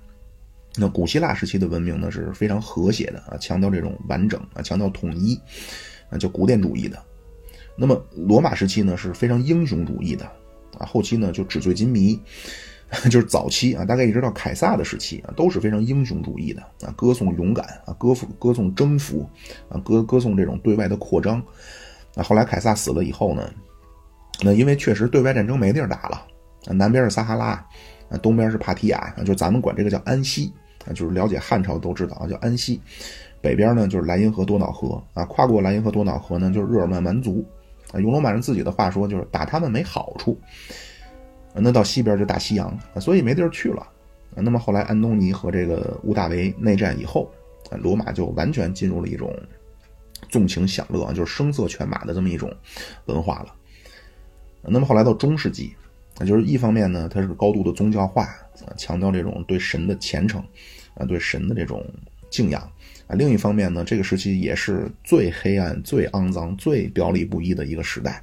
[0.76, 5.38] 那古希腊时期的文明呢是非常和谐的啊，强调这种完整啊，强调统一
[6.10, 6.98] 啊，叫古典主义的。
[7.76, 10.24] 那么罗马时期呢是非常英雄主义的
[10.78, 12.18] 啊，后期呢就纸醉金迷，
[13.04, 19.28] 就是早期啊，大概一直到凯撒的时期啊，都是非常英雄主义的啊，歌颂勇敢啊，歌颂歌颂征服
[19.68, 21.42] 啊，歌歌颂这种对外的扩张。
[22.14, 23.50] 啊，后来凯撒死了以后呢，
[24.42, 26.26] 那因为确实对外战争没地儿打了
[26.66, 27.46] 啊，南边是撒哈拉
[28.10, 30.52] 啊，东边是帕提亚啊，就咱们管这个叫安息。
[30.84, 32.80] 啊，就是了解汉朝都知道啊，叫安息。
[33.40, 37.44] 北边呢就是莱茵河、多瑙河啊，跨过莱茵河、多瑙河呢就是日耳曼蛮族
[37.92, 38.00] 啊。
[38.00, 40.36] 用罗马人自己的话说，就是打他们没好处。
[41.54, 43.86] 那到西边就大西洋，所以没地儿去了。
[44.34, 47.30] 那么后来安东尼和这个屋大维内战以后，
[47.80, 49.34] 罗马就完全进入了一种
[50.28, 52.52] 纵情享乐，就是声色犬马的这么一种
[53.06, 53.54] 文化了。
[54.62, 55.74] 那么后来到中世纪。
[56.26, 58.28] 就是一方面呢，它是高度的宗教化，
[58.76, 60.40] 强调这种对神的虔诚
[60.94, 61.84] 啊，对神的这种
[62.30, 62.60] 敬仰
[63.08, 63.16] 啊。
[63.16, 68.22] 另一方面呢，这个时期也是最黑暗、最肮脏、最表里不一的一个时代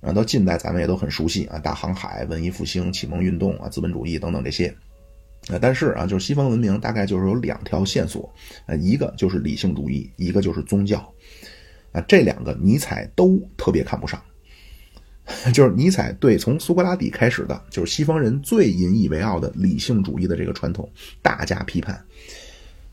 [0.00, 0.12] 啊。
[0.12, 4.74] 到近代，咱们也都很熟悉啊，大航海、文艺复兴、启蒙运动啊、资本主义等等这些
[5.48, 5.58] 啊。
[5.60, 8.32] 但是啊，就是西方文明大概就是有两条线索
[8.66, 10.98] 啊，一个就是理性主义，一个就是宗教
[11.92, 12.00] 啊。
[12.08, 14.20] 这两个尼采都特别看不上。
[15.54, 20.90] 就是尼采对从苏格拉底开始的，就是西方人最引以为傲的理性主义的这个传统
[21.22, 21.94] 大加批判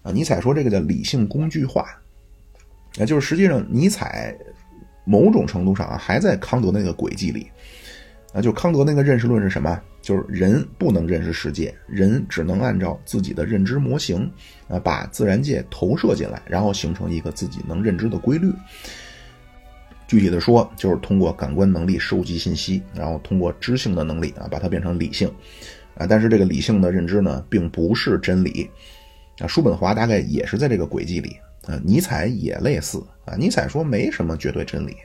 [0.03, 0.11] 啊！
[0.11, 1.99] 尼采说这个叫理性工具化
[2.99, 4.37] 啊，就是实际上尼采
[5.07, 7.47] 某种程度上啊还在康德那个轨迹里
[8.33, 9.81] 啊，就康德那个认识论是什么？
[10.01, 14.29] 就是人不能认识世界，人只能按照自己的认知模型
[14.67, 18.51] 啊，把自然界投射进来，然后形成一个自己能认知的规律。
[20.07, 25.27] 具体的说，就是通过感官能力收集信息，然后通过知性的能力啊，把它变成理性，
[25.95, 28.69] 啊，但是这个理性的认知呢，并不是真理，
[29.39, 31.35] 啊，叔本华大概也是在这个轨迹里，
[31.67, 34.95] 啊，尼采也类似，啊，尼采说没什么绝对真理，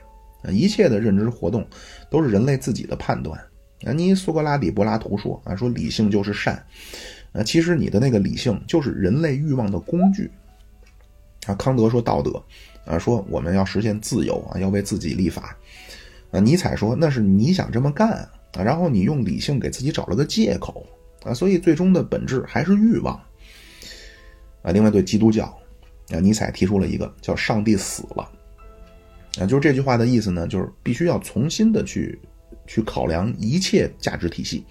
[0.43, 1.67] 啊，一切的认知活动
[2.11, 3.39] 都是人类自己的判断，
[3.85, 6.65] 啊，尼苏格拉底、柏拉图说，啊，说理性就是善，
[7.33, 10.31] 啊，其实你的那个理性就是人类欲望的工具，
[11.47, 12.43] 啊，康德说道德。
[12.85, 15.57] 啊，说我们要实现自由啊，要为自己立法。
[16.33, 20.85] 啊，尼采说那是你想这么干啊，然后你用理性给自己找了个借口
[21.23, 23.15] 啊，所以最终的本质还是欲望。
[24.63, 25.57] 啊，另外对基督教，
[26.13, 28.31] 啊，尼采提出了一个叫“上帝死了”，
[29.41, 32.21] 啊，就是这句话的意思呢，就是必须要重新的去
[32.67, 34.65] 去考量一切价值体系。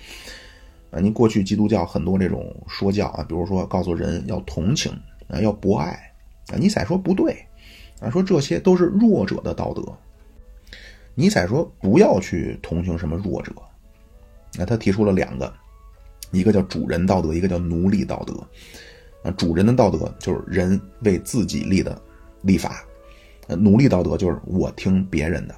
[0.92, 4.92] 啊，您过去基督教很多这种说教啊，比如说告诉人要同情
[5.28, 5.92] 啊，要博爱
[6.54, 7.36] 啊，尼采说不对。
[8.02, 9.84] 啊，说这些都是弱者的道德。
[11.14, 13.54] 尼采说不要去同情什么弱者。
[14.58, 15.54] 那他提出了两个，
[16.32, 18.34] 一个叫主人道德，一个叫奴隶道德。
[19.24, 22.02] 啊，主人的道德就是人为自己立的
[22.42, 22.84] 立法，
[23.48, 25.54] 呃奴隶道德就是我听别人的。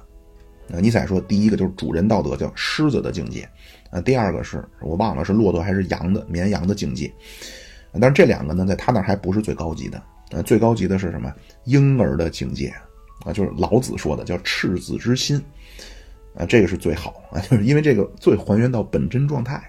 [0.72, 3.48] 啊，尼采说，第一个就是主人道德，叫狮子的境界。
[3.90, 7.12] 啊，第二个是我忘了是骆驼还是羊的绵羊的境界。
[8.00, 10.02] 但是这两个呢，在他那还不是最高级的。
[10.30, 11.32] 呃，最高级的是什么？
[11.64, 12.74] 婴儿的境界
[13.24, 15.40] 啊，就是老子说的叫赤子之心。
[16.34, 19.62] 啊，这个是最好啊， 就是因为这个最还原到本真状态。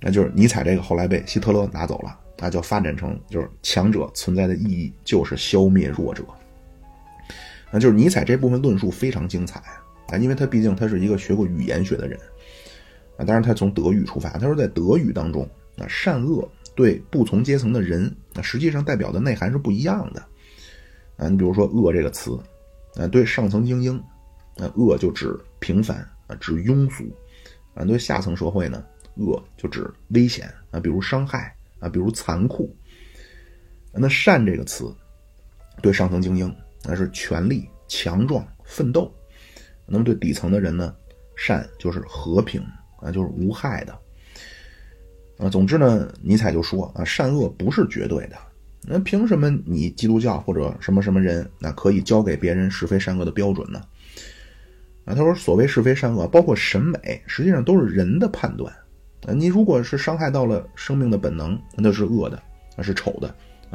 [0.00, 6.24] 那就是尼采这个后来被希特勒拿走了，那就发展成就是强者存在的意义就是消灭弱者。
[7.70, 9.60] 那就是尼采这部分论述非常精彩
[10.08, 12.18] 啊，因为他毕竟他是一个学过语言学的人
[13.16, 20.20] 啊，当然他从德语出发，他说在德语当中啊，善恶对不同阶层的人啊，实际上代表的内涵是不一样的
[21.16, 21.28] 啊。
[21.28, 22.38] 你比如说“恶”这个词
[22.96, 23.96] 啊，对上层精英
[24.58, 27.04] 啊，恶就指平凡啊，指庸俗
[27.74, 28.84] 啊；对下层社会呢。
[29.16, 32.74] 恶就指危险啊，比如伤害啊，比如残酷。
[33.92, 34.94] 那善这个词，
[35.80, 36.54] 对上层精英
[36.84, 39.10] 那是权力、强壮、奋斗；
[39.86, 40.94] 那么对底层的人呢，
[41.34, 42.62] 善就是和平
[43.00, 43.98] 啊，就是无害的。
[45.38, 48.36] 啊，总之呢，尼采就说啊，善恶不是绝对的。
[48.88, 53.82] 那凭什么你基督教或者什么什么人那可以教给别人是非善恶的标准呢？
[55.06, 58.74] 啊，他说，所谓是非善恶，包括审美，实际上都是人的判断。
[59.34, 62.40] 你如果是伤害到了生命的本能，那是恶的，
[62.76, 63.28] 那是丑的；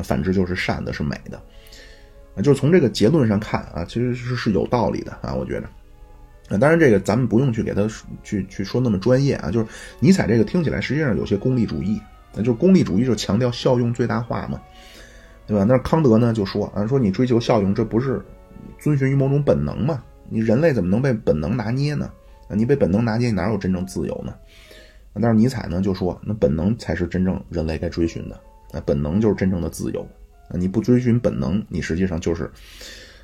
[0.03, 1.37] 反之就是善的，是美的。
[2.35, 5.67] 啊，就是从这个结论上看啊，其实是是有道理的啊，我觉得。
[6.49, 7.87] 啊，当然这个咱们不用去给他
[8.23, 9.65] 去去说那么专业啊，就是
[9.99, 12.01] 尼采这个听起来实际上有些功利主义，
[12.33, 14.61] 那就是功利主义就强调效用最大化嘛，
[15.45, 15.65] 对吧？
[15.67, 18.21] 那康德呢就说啊，说你追求效用，这不是
[18.79, 20.03] 遵循于某种本能嘛？
[20.29, 22.09] 你人类怎么能被本能拿捏呢？
[22.47, 24.33] 啊，你被本能拿捏，哪有真正自由呢？
[25.13, 28.39] 但是尼采呢就说，那本能才是真正人类该追寻的，
[28.71, 30.07] 那本能就是真正的自由。
[30.53, 32.49] 你不追寻本能，你实际上就是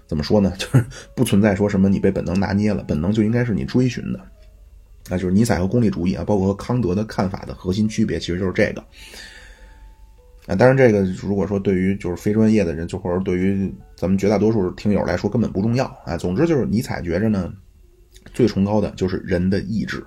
[0.06, 0.54] 怎么说呢？
[0.60, 0.86] 就是
[1.16, 4.20] 不存在说什么你被本能拿捏了，本能就应该是你追寻的。
[5.10, 8.84] 那就是尼采和功利主义啊，包括康德的看法的核心区别，其实就是这个。
[10.46, 16.18] 啊，当然这个如果说对于就是非专业的人，就或者对于咱们绝大多数听友来说根本不重要啊。
[16.18, 17.54] 总之就是尼采觉着呢，
[18.34, 20.06] 最崇高的就是人的意志。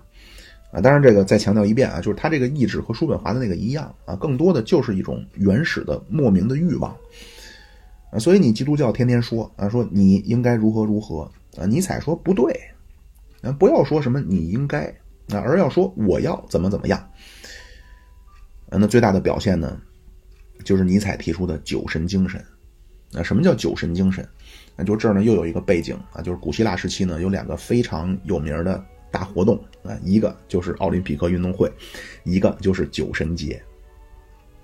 [0.73, 6.97] 啊，当然这个再强调一遍啊，就是他这个意志和叔本华的那个一样啊，更多的就是一种原始的莫名的欲望
[8.13, 8.19] 啊。
[8.21, 12.53] 所以你基督教天天说啊，说你应该如何如何啊，尼采说不对
[13.43, 14.85] 啊，不要说什么你应该
[15.31, 17.01] 啊，而要说我要怎么怎么样
[18.69, 18.79] 啊。
[18.79, 19.77] 那最大的表现呢，
[20.63, 22.41] 就是尼采提出的酒神精神
[23.13, 23.25] 啊。
[23.25, 24.25] 什么叫酒神精神？
[24.77, 28.85] 那就这儿呢又有一个背景啊，就是古希腊时期呢有两个非常有名的。
[29.11, 31.71] 大活动啊，一个就是奥林匹克运动会，
[32.25, 33.61] 一个就是酒神节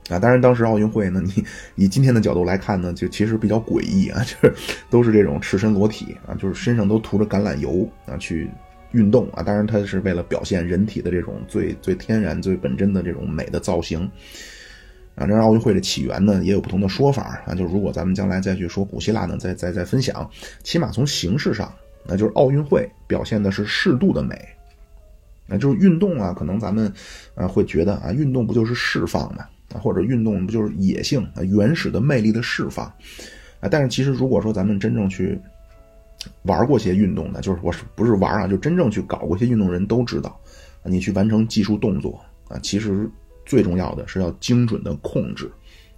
[0.09, 0.19] 啊。
[0.19, 1.45] 当然，当时奥运会呢，你
[1.75, 4.55] 以今天的角度来看呢，就其实比较诡异啊， 就是
[4.89, 8.49] 都是这种赤身裸体啊，就是身上都涂着橄榄油啊去
[8.93, 9.43] 运动啊。
[9.43, 14.09] 当然，它是为了表现人体的这种最最天然、最本真的这种美的造型
[15.17, 15.27] 啊。
[15.27, 17.55] 这奥运会的起源呢，也有不同的说法啊。
[17.55, 20.31] 就如果咱们将来再去说古希腊呢，再再再分享，
[20.63, 21.73] 起码从形式上。
[22.09, 24.37] 那就是奥运会表现的是适度的美，
[25.47, 26.93] 那就是运动啊，可能咱们
[27.35, 32.87] 啊会觉得啊，运动不就是释放嘛，啊或者运动不就是野性啊原始的魅力的释放
[33.61, 33.69] 啊？
[33.71, 35.39] 但是其实如果说咱们真正去
[36.43, 40.39] 玩过些运动的，就是我是不是玩啊，就真正去搞过些运动人都知道，
[40.85, 43.09] 你去完成技术动作啊，其实
[43.45, 45.51] 最重要的是要精准的控制，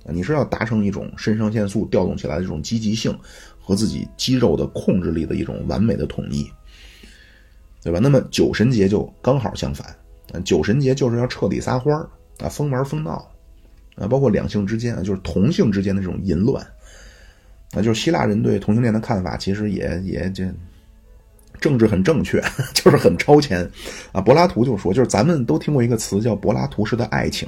[0.05, 3.17] 你是要达成一种肾上腺素调动起来的这种积极性。
[3.69, 6.51] 和自己肌肉的控制力的一种完美的统一，
[7.85, 7.99] 对吧？
[8.03, 9.95] 那么酒神节就刚好相反，
[10.43, 12.09] 酒神节就是要彻底撒欢儿
[12.39, 13.31] 啊，疯玩疯闹
[13.95, 16.67] 啊，包括两性之间啊，就是同性之间的这种淫乱
[17.73, 20.51] 啊，就是希腊人对同性恋的看法其实也也这
[21.61, 22.43] 政治很正确，
[22.73, 23.71] 就是很超前
[24.13, 24.21] 啊。
[24.23, 27.47] 柏拉图就说，就是咱们都听过一个词叫柏拉图式的爱情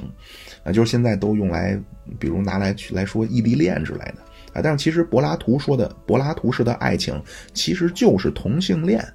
[0.63, 1.75] 啊，就是现在都用来
[2.19, 4.17] 比如拿来去来说异地恋之类的。
[4.53, 7.21] 啊，但是其实柏拉图说的柏拉图式的爱情，
[7.53, 9.05] 其实就是同性恋。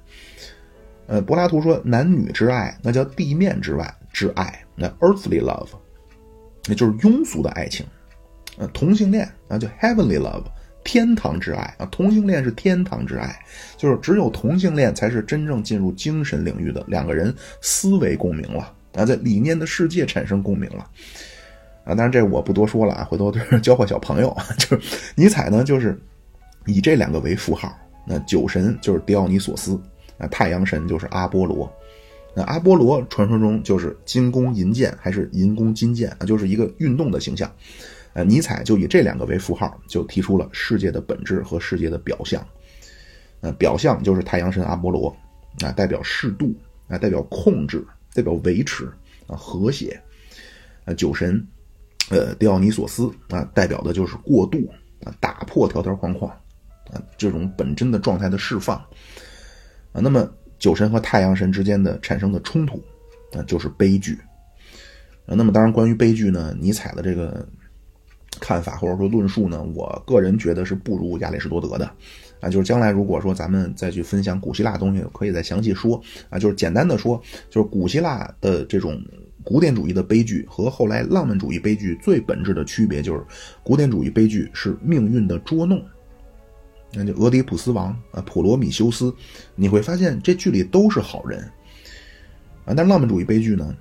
[1.07, 5.69] 呃，柏拉图说男女之爱，那叫地面之外之爱，那 earthly love，
[6.67, 7.85] 那就是庸俗的爱情。
[8.57, 10.43] 呃，同性恋那，叫 heavenly love，
[10.83, 13.39] 天堂之爱啊，同性恋是天堂之爱，
[13.77, 20.89] 就是只有同性恋才是真正进入精神领域的两个人思维共鸣了啊，在理念的世界产生共鸣了。
[21.87, 24.35] 啊，当然这我不多说了啊，回头就是 教坏小朋友。
[24.59, 25.97] 就是尼采呢，就是
[26.65, 27.73] 以这两个为符号。
[28.05, 29.79] 那酒神就是狄奥尼索斯，
[30.17, 31.71] 啊，太阳神就是阿波罗。
[32.35, 37.49] 那阿波罗传说中就是金弓银箭还是银弓金箭啊，就是一个运动的形象。
[38.13, 42.45] 呃，尼采就以这两个为符号，就提出了世界的本质和世界的表象。
[43.41, 45.15] 呃，表象就是太阳神阿波罗，
[45.63, 46.53] 啊，代表适度
[46.89, 48.91] 啊，代表控制，代表维持
[49.27, 49.97] 啊，和谐。
[50.85, 51.45] 啊，酒神，
[52.09, 54.59] 呃，狄奥尼索斯啊，代表的就是过度
[55.03, 56.31] 啊，打破条条框框
[56.89, 58.77] 啊，这种本真的状态的释放
[59.91, 59.99] 啊。
[60.01, 60.25] 那么，
[60.57, 62.81] 酒神和太阳神之间的产生的冲突
[63.33, 64.17] 啊，就是悲剧
[65.25, 65.35] 啊。
[65.35, 67.45] 那么，当然，关于悲剧呢，尼采的这个
[68.39, 71.85] 看法或者说论述呢，我个人觉得是不如亚里士多德的
[72.39, 72.47] 啊。
[72.47, 76.39] 就是将来如果说咱们再去分享古希腊东西，可以再详细说啊。
[76.39, 79.03] 就是简单的说，就是古希腊的这种。
[79.47, 83.23] 古典主义的悲剧和后来浪漫主义悲剧最本质的区别就是，
[83.63, 85.81] 古典主义悲剧是命运的捉弄，
[86.91, 89.15] 那就俄狄浦斯王啊，普罗米修斯，
[89.55, 91.49] 你会发现这剧里都是好人
[92.65, 92.73] 啊。
[92.75, 93.73] 但浪漫主义悲剧呢，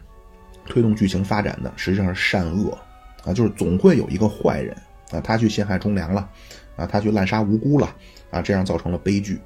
[0.67, 2.79] 推动剧情发展的实际上是善恶
[3.25, 4.73] 啊，就是总会有一个坏人
[5.11, 6.31] 啊，他去陷害忠良了
[6.77, 7.93] 啊，他去滥杀无辜了
[8.31, 9.37] 啊，这样造成了悲剧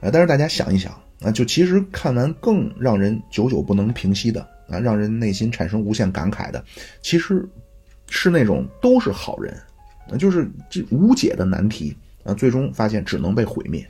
[0.00, 0.08] 啊。
[0.12, 4.54] 但是大家想一想啊，就其实看完更让人久久不能平息的。
[4.68, 6.64] 啊，让人内心产生无限感慨的，
[7.02, 7.46] 其实
[8.08, 9.54] 是那种都是好人，
[10.10, 13.86] 啊，就是这无解的难题啊，最终发现只能被毁灭。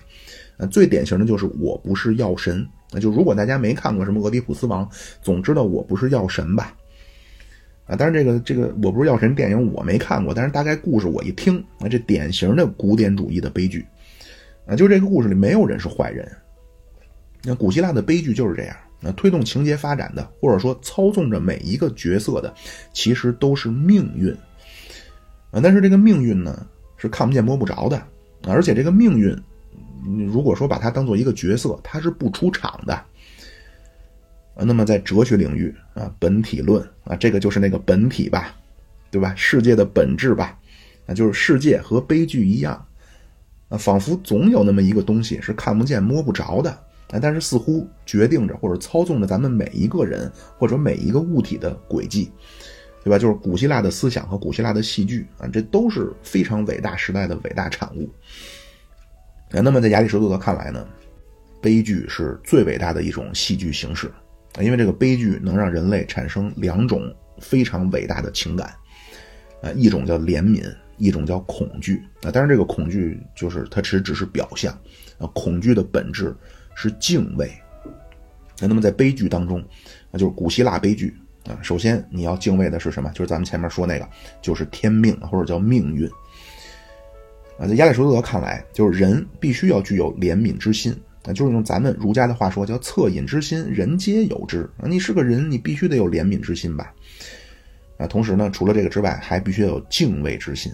[0.59, 4.89] 啊，最典型的就是我不是药神，那就如果大家没看过什么俄狄浦斯王，
[5.21, 6.75] 总知道我不是药神吧？
[7.85, 13.85] 啊，但是这个这个我不是药神电影我没看过，但是大概故事我一听，啊，这典型的古典主义的悲剧，
[14.67, 16.27] 啊，就这个故事里没有人是坏人，
[17.45, 18.77] 那古希腊的悲剧就是这样。
[19.07, 22.53] 那推动情节发展的，或者说操纵着每一个角色的，
[22.93, 24.35] 其实都是命运
[25.53, 25.61] 啊。
[25.63, 28.03] 但是这个命运呢，是看不见摸不着的，
[28.49, 29.37] 而且这个命运，
[30.27, 34.65] 如果说把它当做一个角色，它是不出场的啊。
[34.65, 38.57] 那么在哲学领域啊，本体论啊，这个就是那个本体吧，
[39.11, 39.33] 对吧？
[39.37, 40.59] 世界的本质吧，
[41.07, 42.85] 啊，就是世界和悲剧一样
[43.69, 46.77] 啊，仿佛总有那么一个东西是看不见摸不着的。
[47.11, 52.33] 啊，但是似乎决定着或者操纵着咱们每一个人或者每一个物体的轨迹，
[53.05, 53.17] 对吧？
[53.17, 58.11] 就是古希腊的思想和古希腊的戏剧啊，这都是非常伟大时代的伟大产物。
[59.51, 60.85] 那么在亚里士多德看来呢，
[61.63, 64.11] 悲剧是最伟大的一种戏剧形式，
[64.61, 68.75] 因为这个悲剧能让人类产生两种非常伟大的情感
[69.63, 72.33] 啊，一种叫怜悯，一种叫恐惧啊。
[72.33, 74.77] 当然，这个恐惧就是它其实只是表象
[75.19, 76.35] 啊，恐惧的本质。
[76.77, 77.51] 是敬畏，
[78.61, 79.65] 那那么在悲剧当中，
[80.11, 81.17] 那就是古希腊悲剧
[81.49, 81.59] 啊。
[81.63, 83.11] 首先你要敬畏的是什么？
[83.13, 84.07] 就是咱们前面说那个，
[84.43, 86.07] 就是天命或者叫命运
[87.59, 87.67] 啊。
[87.67, 94.69] 在亚里士多德看来，就是人必须要具有怜悯之心啊，就是用咱们儒家的话说，叫恻隐之心，人皆有之。
[94.85, 96.93] 你是个人，你必须得有怜悯之心吧？
[97.97, 100.71] 啊，同时呢，除了这个之外，还必须要有敬畏之心，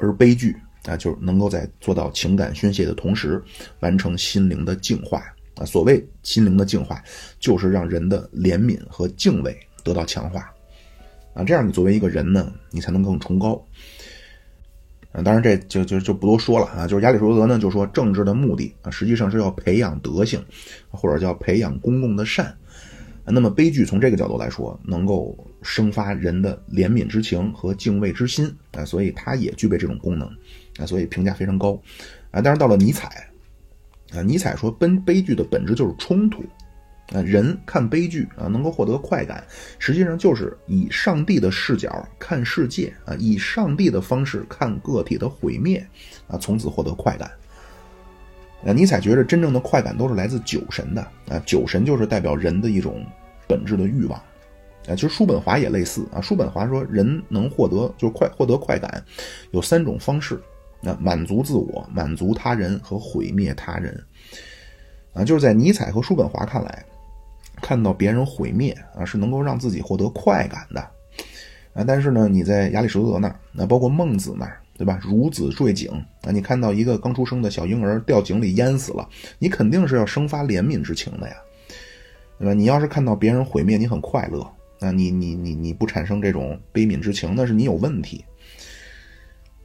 [0.00, 0.56] 而悲剧。
[0.84, 3.42] 啊，就是能够在做到情感宣泄的同时，
[3.80, 5.22] 完成心灵的净化
[5.54, 5.64] 啊。
[5.64, 7.02] 所谓心灵的净化，
[7.38, 10.52] 就是让人的怜悯和敬畏得到强化
[11.34, 11.44] 啊。
[11.44, 13.64] 这样，你作为一个人呢，你才能更崇高。
[15.12, 16.86] 啊，当然这就就就不多说了啊。
[16.86, 20.42] 就是亚里士多德呢，就说政治的目的啊，实际上是要培养德性，
[20.90, 22.56] 或者叫培养公共的善。
[23.24, 30.28] 那么悲剧从这个角度来说，能够生发人的怜悯之情和敬畏之心啊，所以它也具备这种功能
[30.78, 31.80] 啊，所以评价非常高
[32.30, 32.40] 啊。
[32.40, 33.28] 但是到了尼采
[34.14, 36.44] 啊，尼采说，悲悲剧的本质就是冲突
[37.12, 39.44] 啊，人看悲剧啊，能够获得快感，
[39.78, 45.86] 实际上就是以上帝的视角看世界啊，以上帝的方式看个体的毁灭
[46.28, 47.30] 啊，从此获得快感。
[48.64, 53.04] 啊，尼采觉得真正的快感都是来自酒神的啊，酒神就是代表人的一种
[53.48, 54.22] 本质的欲望
[54.86, 54.94] 啊。
[54.94, 59.04] 其实叔本华也类似啊，叔本华说人能获得就是快获得快感，
[59.50, 60.40] 有三种方式：
[60.82, 64.02] 啊，满足自我、满足他人和毁灭他人。
[65.12, 66.84] 啊，就是在尼采和叔本华看来，
[67.60, 70.80] 看到别人毁灭啊，是能够让自己获得快感的
[71.74, 71.84] 啊。
[71.86, 74.58] 但是呢，你在亚里士多德那儿，那包括孟子那儿。
[74.74, 74.98] 对吧？
[75.04, 75.90] 孺子坠井
[76.22, 79.08] 啊，你看到一个刚出生的小婴儿掉井里淹死了，
[79.38, 81.36] 你肯定是要生发怜悯之情的呀，
[82.38, 82.54] 对吧？
[82.54, 84.44] 你要是看到别人毁灭，你很快乐，
[84.82, 88.24] 那你你你你不产生这种悲悯之情，那是你有问题。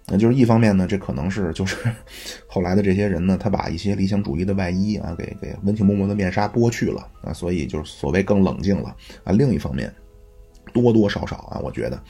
[0.06, 1.76] 那就是一方面呢，这可能是就是
[2.48, 9.34] 后来的这些人呢，他把一些理想主义的外衣啊，给给温情脉脉的面纱剥去了啊，所以就是所谓更冷静了啊。
[9.34, 9.94] 另一方面，
[10.72, 12.02] 多多少少啊，我觉得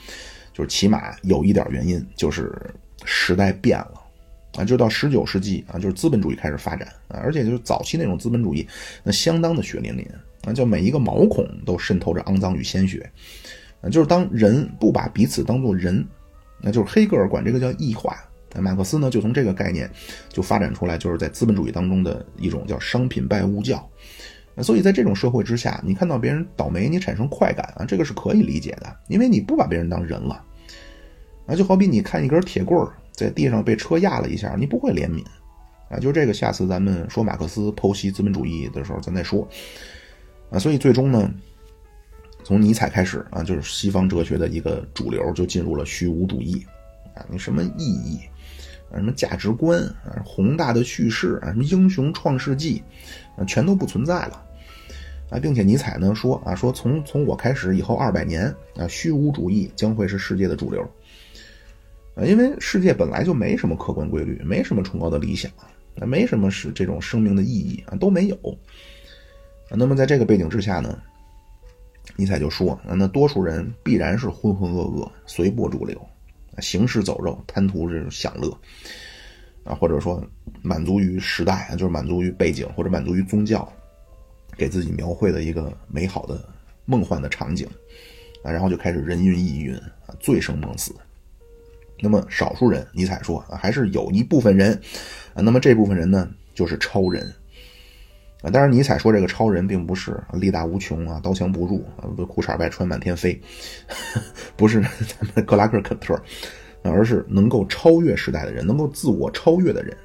[0.52, 2.52] 就是起码有一点原因就是。
[3.04, 4.02] 时代变了，
[4.56, 8.66] 啊，就到十九世纪啊，就是资本主义开始发展啊，而且就是早期那种资本主义，
[9.04, 10.04] 那相当的血淋淋
[10.44, 13.10] 啊，就每一个毛孔都渗透着肮脏与鲜血，
[13.80, 16.06] 啊，就是当人不把彼此当做人，
[16.60, 18.16] 那就是黑格尔管这个叫异化
[18.56, 19.88] 马克思呢，就从这个概念
[20.30, 23.86] 就发展出来，就是在资本主义当中的一种叫商品拜物教。
[24.62, 30.44] 所以在这种社会之下，你看到别人倒霉，你产生快感啊，这个是可以理解的，因为你不把别人当人了。
[31.46, 35.22] 啊，就好比你看一根铁棍儿在地上被车压了一下，你不会怜悯
[35.88, 36.00] 啊。
[36.00, 39.46] 就这个，下次咱们说马克思剖析资本主义的时候，咱再说。
[40.50, 41.30] 啊，所以最终呢，
[42.42, 46.64] 从尼采开始啊，就是西方哲学的一个主流，就进入了虚无主义。
[47.14, 48.20] 啊，你什么意义
[48.90, 52.82] 啊，什么价值观啊，宏大的叙事啊，什么英雄创世纪
[53.36, 54.44] 啊，全都不存在了。
[55.30, 58.46] 啊，并且尼采呢说啊，说从从我开始以后二百年
[58.76, 60.80] 啊，虚无主义将会是世界的主流。
[62.14, 65.50] 啊，因为世界本来就没什么客观规律，没什么崇高的理想，
[66.00, 68.58] 啊，没什么是这种生命的意义啊，都没有。
[69.70, 70.98] 那么在这个背景之下呢，
[72.16, 76.00] 尼采就说啊，那多数人必然是浑浑噩噩，随波逐流。
[76.60, 78.50] 行尸走肉，贪图这种享乐，
[79.62, 80.20] 啊，或者说
[80.60, 83.72] 满足于时代，就是满足于背景或者满足于宗教，
[84.56, 86.44] 给自己描绘的一个美好的
[86.84, 87.64] 梦幻的场景，
[88.42, 89.72] 啊，然后就开始人云亦云
[90.04, 90.92] 啊，醉生梦死。
[92.00, 94.72] 那么少数人，尼采说啊，还是有一部分人，
[95.34, 97.32] 啊，那么这部分人呢，就是超人。
[98.42, 103.40] 啊，当然，尼采说这个超人并不是力大无穷啊，刀枪不入啊，裤衩外穿满天飞，
[104.56, 106.20] 不是咱们克拉克·肯特，
[106.82, 109.96] 而是能够超越时代的人，能够自我超越的人。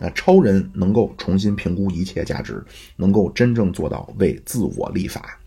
[0.00, 2.64] 啊，超人能够重新评估一切价值，
[2.94, 5.40] 能够真正做到为自我立法。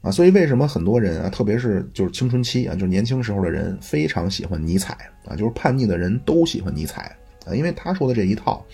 [0.00, 4.96] 啊，所以为什么很多人啊，特别是就是青春期啊，就是年轻时候的人，非常喜欢尼采
[5.26, 8.64] 啊，就是叛逆的人都喜欢尼采啊，因为他说的这一套。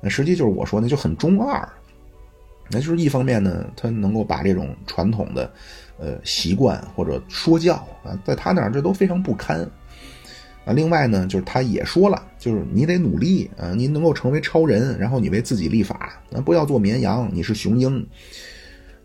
[0.00, 1.68] 那实际就是我说的就很中二，
[2.70, 5.50] 那就是一方面呢，他能够把这种传统的，
[5.98, 7.74] 呃习惯或者说教
[8.04, 9.60] 啊，在他那儿这都非常不堪，
[10.64, 18.06] 啊，另外呢，就是他也说了，就是你得努力啊，你能够成为超人，然后你为自己立法，啊，不要做绵羊，你是雄鹰。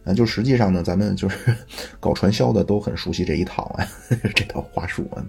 [0.04, 1.38] 啊，就实际上呢，咱们就是
[2.00, 3.86] 搞传销的都很熟悉这一套啊，
[4.36, 5.24] 这套话术啊。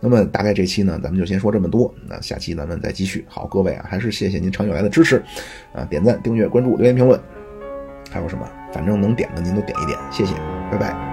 [0.00, 1.92] 那么大概这期呢，咱们就先说这么多。
[2.06, 3.24] 那下期咱们再继续。
[3.28, 5.22] 好，各位啊，还是谢谢您长久来的支持
[5.74, 7.20] 啊，点赞、订阅、关注、留言、评论，
[8.10, 10.34] 还有什么，反正能点的您都点一点，谢谢，
[10.70, 11.11] 拜拜。